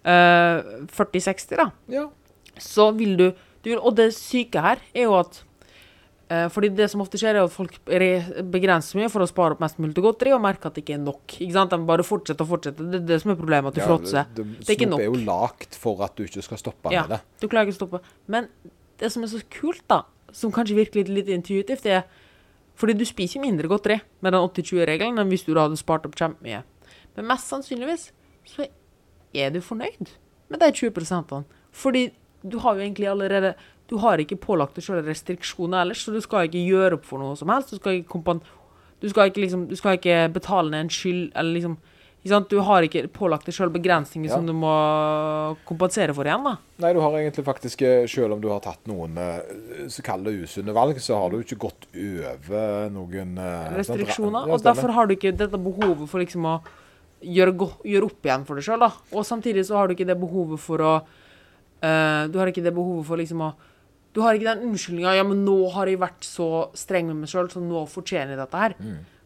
[0.06, 2.06] uh, 40-60, da, Ja.
[2.60, 3.28] så vil du,
[3.64, 5.42] du vil, Og det syke her er jo at
[6.30, 9.60] eh, fordi det som ofte skjer, er at folk begrenser mye for å spare opp
[9.62, 11.36] mest mulig til godteri, og merker at det ikke er nok.
[11.38, 11.74] Ikke sant?
[11.74, 12.88] De bare fortsetter og fortsetter.
[12.94, 14.26] Det er det som er problemet, at du fråtser.
[14.34, 17.10] det, Det er ikke snop er jo lagt for at du ikke skal stoppe med
[17.14, 17.20] det.
[17.42, 18.02] du klarer ikke å stoppe.
[18.28, 18.50] Men
[19.02, 20.04] det som er så kult, da,
[20.36, 22.06] som kanskje virker litt, litt intuitivt, er
[22.76, 26.64] fordi du spiser mindre godteri med den 80-20-regelen enn hvis du hadde spart opp kjempemye.
[27.16, 28.10] Men mest sannsynligvis
[28.52, 28.68] så
[29.36, 30.12] er du fornøyd
[30.52, 32.10] med de 20% Fordi
[32.44, 33.56] du har jo egentlig allerede
[33.90, 37.22] Du har ikke pålagt deg selv restriksjoner ellers, så du skal ikke gjøre opp for
[37.22, 37.70] noe som helst.
[37.70, 38.40] Du skal ikke,
[39.02, 41.76] du skal ikke, liksom, du skal ikke betale ned en skyld, eller liksom?
[42.26, 44.36] Du har ikke pålagt deg selv begrensninger Ja.
[44.40, 44.72] som du må
[45.68, 46.56] kompensere for igjen, da.
[46.82, 50.34] Nei, du har egentlig faktisk, eh, selv om du har tatt noen eh, så kalle
[50.42, 53.78] usunne valg, så har du ikke gått over noen eh, sant?
[53.78, 54.50] restriksjoner.
[54.50, 56.56] Og derfor har du ikke dette behovet for liksom å
[57.22, 57.54] gjøre,
[57.86, 58.90] gjøre opp igjen for deg sjøl.
[59.14, 60.94] Og samtidig så har du ikke det behovet for å
[61.84, 63.54] uh, Du har ikke det behovet for liksom å
[64.16, 67.30] Du har ikke den unnskyldninga ja, men nå har jeg vært så streng med meg
[67.30, 68.76] sjøl, så nå fortjener jeg dette her.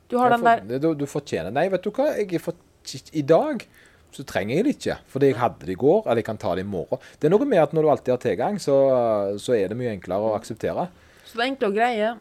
[0.10, 2.08] Du har jeg den for- der Du, du fortjener Nei, vet du hva?
[2.18, 2.66] Jeg fortjener for,
[3.14, 3.66] I dag
[4.16, 4.98] så trenger jeg det ikke.
[5.12, 7.04] Fordi jeg hadde det i går, eller jeg kan ta det i morgen.
[7.20, 8.78] Det er noe med at når du alltid har tilgang, så,
[9.42, 10.88] så er det mye enklere å akseptere.
[11.30, 12.16] Så det enkle og greie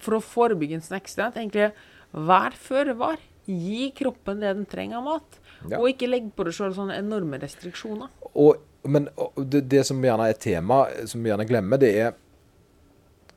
[0.00, 1.70] for å forebygge en snackstreet, egentlig
[2.12, 3.20] vær føre var.
[3.44, 5.38] Gi kroppen det den trenger av mat.
[5.68, 5.78] Ja.
[5.78, 8.10] Og ikke legg på deg sjøl sånne enorme restriksjoner.
[8.32, 12.14] Og, men det, det som gjerne er tema, som vi gjerne glemmer, det er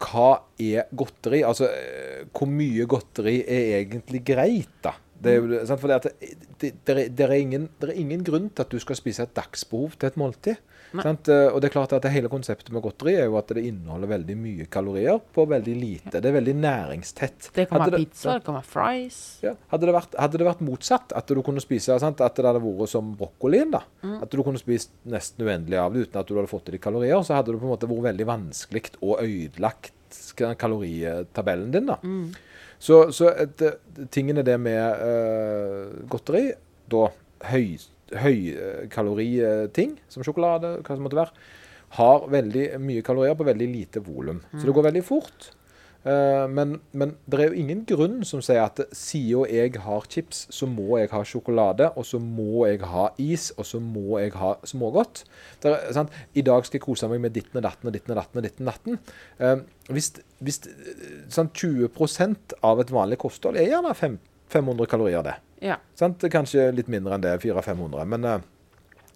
[0.05, 0.29] hva
[0.59, 1.41] er godteri?
[1.47, 4.95] Altså, eh, hvor mye godteri er egentlig greit, da?
[5.21, 5.79] Det er sant?
[5.81, 8.71] Fordi at det, det, det, er, det, er ingen, det er ingen grunn til at
[8.73, 10.59] du skal spise et dagsbehov til et måltid.
[10.95, 11.27] Sant?
[11.27, 13.63] Eh, Og det er klart at det hele konseptet med godteri er jo at det
[13.67, 16.21] inneholder veldig mye kalorier på veldig lite.
[16.21, 17.49] Det er veldig næringstett.
[17.55, 19.17] Det kan være pizza, det kan være fries.
[19.43, 19.55] ja.
[19.73, 22.21] hadde, det vært, hadde det vært motsatt, at du kunne spise sant?
[22.23, 23.81] At det hadde vært som brokkolien, da.
[24.21, 26.83] At du kunne spist nesten uendelig av det uten at du hadde fått i deg
[26.85, 29.91] kalorier, så hadde det på en måte vært veldig vanskelig og ødelagt
[30.59, 31.97] kaloritabellen din, da.
[32.85, 36.51] Så, så et, tingene tingen er det med uh, godteri,
[36.91, 37.07] da
[37.49, 37.79] høy,
[38.53, 41.45] uh, som sjokolade, hva som måtte være,
[41.97, 44.43] har veldig mye kalorier på veldig lite volum.
[44.53, 45.49] Så det går veldig fort.
[46.05, 50.45] Eh, men, men det er jo ingen grunn som sier at siden jeg har chips,
[50.53, 54.35] så må jeg ha sjokolade, og så må jeg ha is, og så må jeg
[54.37, 55.23] ha smågodt.
[55.65, 56.13] Er, sant?
[56.37, 58.41] I dag skal jeg kose meg med ditten og datten og ditten og datten.
[58.41, 59.01] og ditten og datten.
[59.39, 59.57] Eh,
[59.95, 60.13] hvis
[60.45, 60.61] hvis
[61.31, 61.89] sant, 20
[62.61, 65.39] av et vanlig kosthold er gjerne 500 kalorier, det.
[65.63, 65.79] Ja.
[65.97, 66.21] Sant?
[66.31, 68.05] Kanskje litt mindre enn det, 400-500.
[68.11, 68.43] Men eh,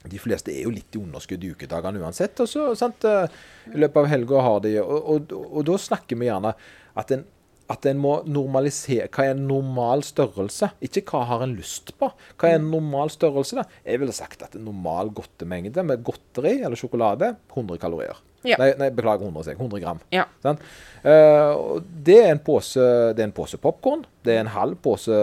[0.08, 2.40] de fleste er jo litt i underskudd i ukedagene uansett.
[2.40, 3.28] Og så, sant, eh,
[3.74, 6.54] I løpet av helga har de og, og, og da snakker vi gjerne
[7.00, 7.26] at en,
[7.70, 10.72] at en må normalisere Hva er en normal størrelse?
[10.86, 12.10] Ikke hva har en lyst på.
[12.40, 13.60] Hva er en normal størrelse?
[13.60, 13.68] da?
[13.84, 18.24] Jeg ville sagt at en normal godtemengde med godteri eller sjokolade 100 kalorier.
[18.48, 18.56] Ja.
[18.56, 20.00] Nei, nei, beklager 100, 100 gram.
[20.16, 20.24] Ja.
[20.46, 20.62] Sånn?
[21.04, 22.80] Uh, det er en pose,
[23.12, 24.06] det er en pose popkorn.
[24.24, 25.20] Det er en halv pose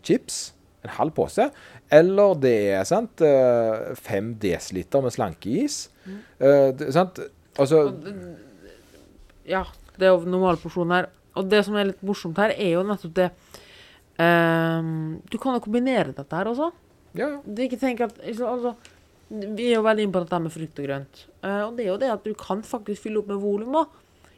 [0.00, 0.53] chips.
[0.84, 1.48] En halv pose.
[1.92, 5.86] Eller det er sant, eh, fem desiliter med slankeis.
[6.04, 6.18] Mm.
[6.44, 7.22] Uh, sant?
[7.54, 7.86] Altså
[9.48, 9.64] ja,
[9.98, 11.10] det er jo normalporsjonen her.
[11.38, 13.28] Og det som er litt morsomt her, er jo nettopp det
[14.22, 16.70] um, Du kan jo kombinere dette her også.
[17.18, 17.30] Ja.
[17.44, 18.74] Du ikke tenk at altså, altså,
[19.28, 21.24] Vi er jo veldig inne på dette med frukt og grønt.
[21.42, 23.80] Uh, og det er jo det at du kan faktisk fylle opp med volum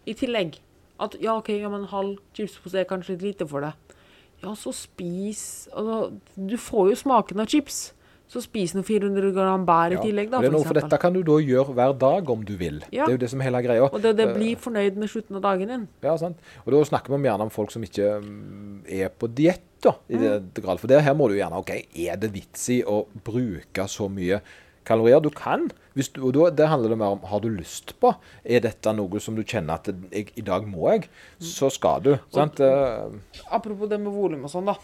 [0.07, 0.59] i tillegg.
[1.03, 3.96] At ja, OK, ja, men en halv chipspose er kanskje litt lite for deg.
[4.43, 7.93] Ja, så spis altså, Du får jo smaken av chips.
[8.27, 10.01] Så spis noen 400 gram bær i Ja.
[10.03, 12.81] tillegg, da, for noe, for dette kan du da gjøre hver dag om du vil.
[12.91, 13.05] Ja.
[13.07, 13.85] Det er jo det som er hele greia.
[13.87, 15.85] Og det, det blir fornøyd med slutten av dagen din.
[16.03, 16.37] Ja, sant?
[16.67, 20.17] Og da snakker vi gjerne om folk som ikke mm, er på diett, da, i
[20.19, 20.51] Mm.
[20.53, 20.65] det.
[20.81, 24.41] For det her må du gjerne OK, er det vits i å bruke så mye
[24.87, 25.21] kalorier?
[25.25, 25.69] Du kan.
[25.97, 28.13] Du, og da, det handler det mer om har du lyst på.
[28.45, 31.07] Er dette noe som du kjenner at jeg, i dag må jeg?
[31.43, 32.13] Så skal du.
[32.35, 32.61] Sant?
[32.63, 34.77] Eh, Apropos det med volum og sånn, da.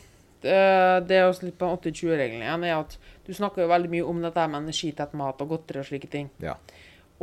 [0.43, 0.55] Det,
[1.07, 2.97] det å slippe 80-20-regelen igjen, er at
[3.29, 6.33] du snakker jo veldig mye om dette med energitett mat og godteri og slike ting.
[6.43, 6.57] ja.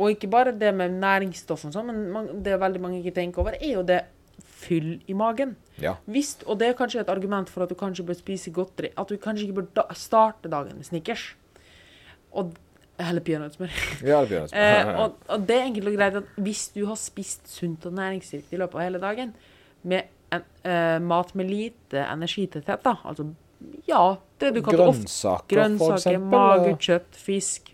[0.00, 3.42] Og ikke bare det med næringsstoff og sånn, men man, det veldig mange ikke tenker
[3.42, 3.98] over, er jo det
[4.62, 5.52] fyll i magen.
[5.76, 5.98] ja.
[6.08, 8.94] Hvis, og det er kanskje et argument for at du kanskje bør spise godteri.
[8.96, 11.26] At du kanskje ikke bør da, starte dagen med Snickers.
[12.32, 12.54] Og
[13.00, 13.76] Eller peanøttsmør.
[14.04, 14.46] Ja, det.
[14.60, 17.94] Eh, og, og det er enkelt og greit at hvis du har spist sunt og
[17.96, 19.34] næringsrikt i løpet av hele dagen,
[19.88, 23.30] med en, eh, mat med lite energitetthet, da, altså
[23.88, 26.32] ja, det du kaller ofte Grønnsaker, for grønnsaker, eksempel.
[26.32, 27.72] mager, kjøtt, fisk,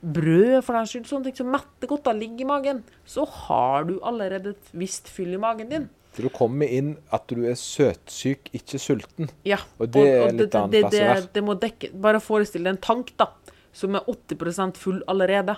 [0.00, 3.88] brød for den skyld, sånne ting som metter godt av ligger i magen, så har
[3.88, 5.88] du allerede et visst fyll i magen din.
[6.16, 9.30] Så du kommer inn at du er søtsyk, ikke sulten.
[9.46, 9.60] Ja.
[9.78, 11.26] Og det er litt annen det, plass å det, være.
[11.36, 13.28] det må dekke Bare forestill deg en tank, da,
[13.72, 15.56] som er 80% full allerede.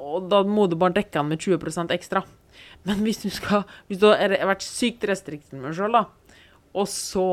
[0.00, 2.22] og da må du bare dekke den med 20% ekstra.
[2.84, 6.06] Men hvis du skal Hvis du har vært sykt restriktiv med deg sjøl, da,
[6.74, 7.26] og så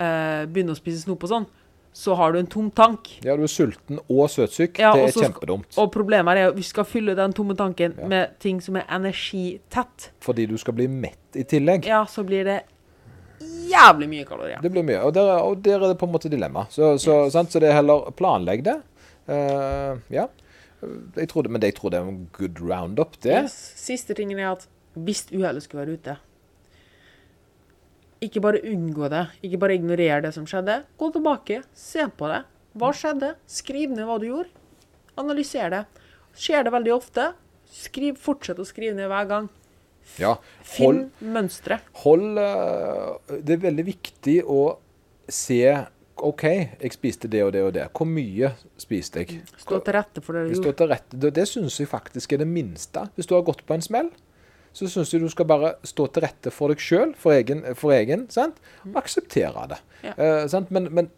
[0.00, 1.46] eh, begynner å spise snop og sånn,
[1.98, 3.08] så har du en tom tank.
[3.26, 4.78] Ja, du er sulten og søtsyk.
[4.78, 5.78] Ja, det er kjempedumt.
[5.82, 8.06] Og problemet er at vi skal fylle den tomme tanken Ja.
[8.06, 10.10] med ting som er energitett.
[10.22, 11.86] Fordi du skal bli mett i tillegg.
[11.86, 12.60] Ja, så blir det
[13.40, 14.60] jævlig mye kalorier.
[14.62, 15.00] Det blir mye.
[15.04, 16.66] Og der, og der er det på en måte dilemma.
[16.70, 17.32] Så, så, Yes.
[17.36, 17.52] sant?
[17.52, 18.76] så det er heller planlegg det.
[19.28, 20.28] Uh, ja.
[21.16, 23.34] Jeg tror det, men jeg tror det er en good roundup, det.
[23.44, 23.56] Yes.
[23.76, 24.66] Siste tingen er at
[24.98, 26.14] hvis uhellet skulle være ute
[28.24, 30.80] Ikke bare unngå det, ikke bare ignorere det som skjedde.
[30.98, 32.40] Gå tilbake, se på det.
[32.78, 33.34] Hva skjedde?
[33.46, 34.50] Skriv ned hva du gjorde.
[35.18, 35.84] Analyser det.
[36.38, 37.28] Skjer det veldig ofte,
[37.70, 39.46] skriv, fortsett å skrive ned hver gang.
[40.18, 40.34] Ja.
[40.66, 41.78] Finn Hold, mønstre.
[42.04, 44.78] hold eh, Det er veldig viktig å
[45.28, 45.60] se
[46.18, 46.42] OK,
[46.82, 47.84] jeg spiste det og det og det.
[47.94, 48.48] Hvor mye
[48.80, 49.42] spiste jeg?
[49.60, 50.72] Stå til rette for det du gjorde.
[50.80, 51.20] til rette.
[51.22, 53.04] Det, det syns jeg faktisk er det minste.
[53.14, 54.08] Hvis du har gått på en smell,
[54.74, 57.94] så syns jeg du skal bare stå til rette for deg sjøl, for egen, for
[57.94, 58.58] egen sant?
[58.88, 59.78] og akseptere det.
[60.08, 60.16] Ja.
[60.18, 60.72] Eh, sant?
[60.74, 61.12] Men, men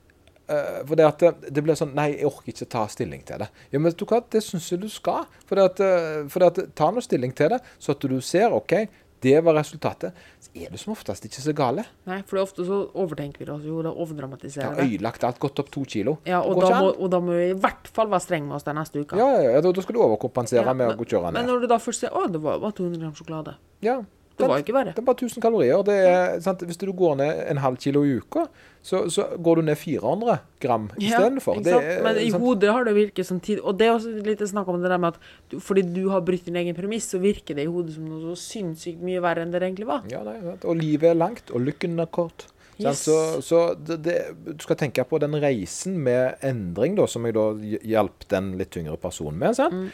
[0.89, 3.51] for det at det, blir sånn Nei, jeg orker ikke ta stilling til det.
[3.71, 5.29] Ja, men vet du hva, det syns jeg du skal.
[5.49, 8.19] For det at, eh, for det at ta nå stilling til det, så at du
[8.25, 8.75] ser OK,
[9.21, 10.17] det var resultatet.
[10.41, 11.85] Så er det som oftest ikke så gale.
[12.09, 14.71] Nei, for det er ofte så overtenker vi altså, jo, det overdramatiserer det.
[14.71, 16.17] har øyelagt ødelagt alt, gått opp to kilo.
[16.29, 18.65] Ja, og da, må, og da må vi i hvert fall være streng med oss
[18.65, 19.19] den neste uka.
[19.21, 21.67] Ja, ja, ja, da, da skal du overkompensere Ja, med å gå kjøre Men når
[21.67, 23.59] du da først ser Å, det var bare 200 gram sjokolade.
[23.85, 24.01] Ja,
[24.41, 24.93] Det var jo ikke verre.
[24.97, 25.83] Det er bare 1000 kalorier.
[25.87, 26.65] Det er, sant?
[26.67, 28.47] Hvis du går ned en halv kilo i uka,
[28.83, 31.61] så, så går du ned 400 gram istedenfor.
[31.67, 32.43] Ja, er- Men i sant?
[32.43, 34.99] hodet har det virket som tid Og det er også litt snakk om det der
[35.03, 38.07] med at fordi du har brutt din egen premiss, så virker det i hodet som
[38.09, 40.03] noe så sinnssykt mye verre enn det egentlig var.
[40.11, 40.39] Ja, nei.
[40.65, 42.47] Og livet er langt, og lykken er kort.
[42.81, 43.03] Yes.
[43.05, 43.15] Så,
[43.45, 44.15] så det, det,
[44.57, 48.55] du skal tenke på den reisen med endring, da, som jeg da hj- hjalp den
[48.57, 49.53] litt tyngre personen med.
[49.59, 49.75] Sant?
[49.77, 49.91] Mm.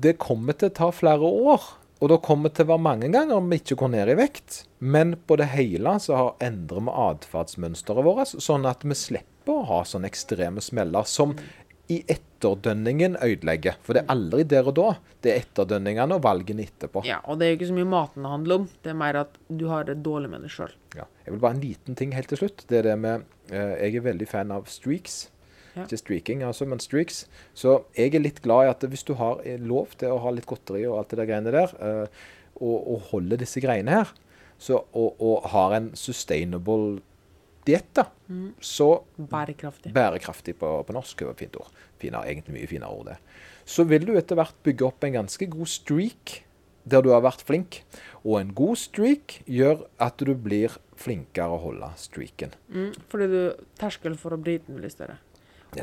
[0.00, 1.60] Det kommer til å ta flere år.
[1.96, 4.62] Og da kommer til å være mange ganger vi ikke går ned i vekt.
[4.84, 9.68] Men på det hele så har endrer vi atferdsmønsteret vårt, sånn at vi slipper å
[9.70, 11.32] ha sånne ekstreme smeller som
[11.88, 13.78] i etterdønningen ødelegger.
[13.86, 14.88] For det er aldri der og da.
[15.22, 17.04] Det er etterdønningene og valgene etterpå.
[17.06, 18.66] Ja, og det er jo ikke så mye maten det handler om.
[18.82, 20.74] Det er mer at du har det dårlig med deg sjøl.
[20.98, 21.06] Ja.
[21.24, 22.66] Jeg vil bare en liten ting helt til slutt.
[22.68, 25.28] Det er det med eh, Jeg er veldig fan av streaks.
[25.76, 25.84] Ja.
[25.84, 27.26] Ikke streaking, altså, men streaks.
[27.54, 30.30] Så jeg er litt glad i at hvis du har eh, lov til å ha
[30.32, 32.06] litt godteri og alt det der greiene der, uh,
[32.56, 34.14] og, og holder disse greiene her,
[34.56, 37.02] så, og, og har en sustainable
[37.66, 38.54] diett, da, Mm.
[38.58, 39.92] så Bærekraftig.
[39.94, 41.68] bærekraftig på, på norsk er et fint ord.
[42.02, 43.18] Finere, egentlig mye finere ord, det.
[43.66, 46.40] Så vil du etter hvert bygge opp en ganske god streak
[46.86, 47.80] der du har vært flink.
[48.24, 52.54] Og en god streak gjør at du blir flinkere å holde streaken.
[52.66, 53.40] Mm, fordi du
[53.78, 55.18] terskelen for å bryte den blir større.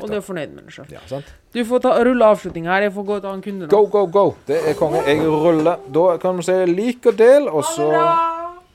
[0.02, 0.90] Og du er fornøyd med deg sjøl.
[0.94, 1.20] Ja.
[1.54, 2.88] Du får ta, rulle avslutning her.
[2.88, 3.70] Jeg får gå til kunde nå.
[3.70, 4.24] Go, go, go!
[4.48, 5.04] Det er konge.
[5.06, 5.86] Jeg ruller.
[5.94, 7.88] Da kan vi si lik og del, og så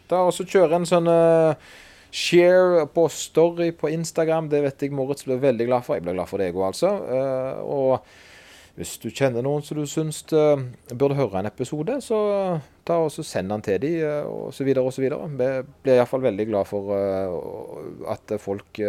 [0.09, 1.75] da også kjøre en sånn uh,
[2.11, 4.49] share på story på Instagram.
[4.49, 5.99] Det vet jeg Moritz blir veldig glad for.
[5.99, 6.95] Jeg blir glad for det, jeg òg, altså.
[7.05, 10.55] Uh, og hvis du kjenner noen som du syns uh,
[10.95, 12.19] burde høre en episode, så
[12.87, 14.85] ta og send den til dem, uh, så videre.
[14.87, 15.49] Vi
[15.83, 18.81] blir iallfall veldig glad for uh, at folk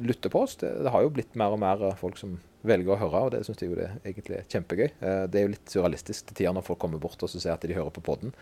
[0.00, 0.56] lytter på oss.
[0.60, 3.30] Det, det har jo blitt mer og mer eh, folk som velger å høre, og
[3.34, 4.88] det syns jeg jo det egentlig er kjempegøy.
[4.88, 7.56] Eh, Det er jo litt surrealistisk til tider når folk kommer bort og så ser
[7.56, 8.34] at de hører på podden.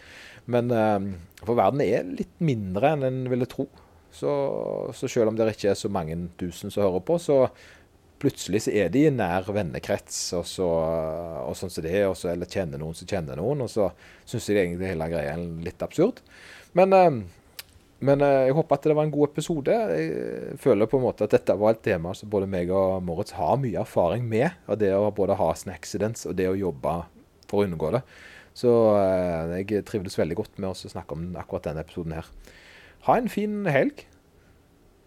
[0.47, 1.11] Men eh,
[1.45, 3.69] for verden er litt mindre enn en ville tro.
[4.13, 4.31] Så,
[4.97, 7.45] så selv om det ikke er så mange tusen som hører på, så
[8.21, 10.67] plutselig så er de i nær vennekrets, og, så,
[11.47, 13.87] og sånn som det er, så, eller kjenner noen som kjenner noen, og så
[14.29, 16.21] syns de egentlig hele greia er litt absurd.
[16.77, 17.21] Men, eh,
[18.01, 19.77] men eh, jeg håper at det var en god episode.
[19.93, 23.35] Jeg føler på en måte at dette var et tema som både meg og Moritz
[23.37, 24.57] har mye erfaring med.
[24.71, 26.97] Og det å både ha sånne accidents og det å jobbe
[27.51, 28.03] for å unngå det.
[28.57, 32.31] Så eh, jeg trivdes veldig godt med å snakke om akkurat denne episoden her.
[33.07, 34.07] Ha en fin helg.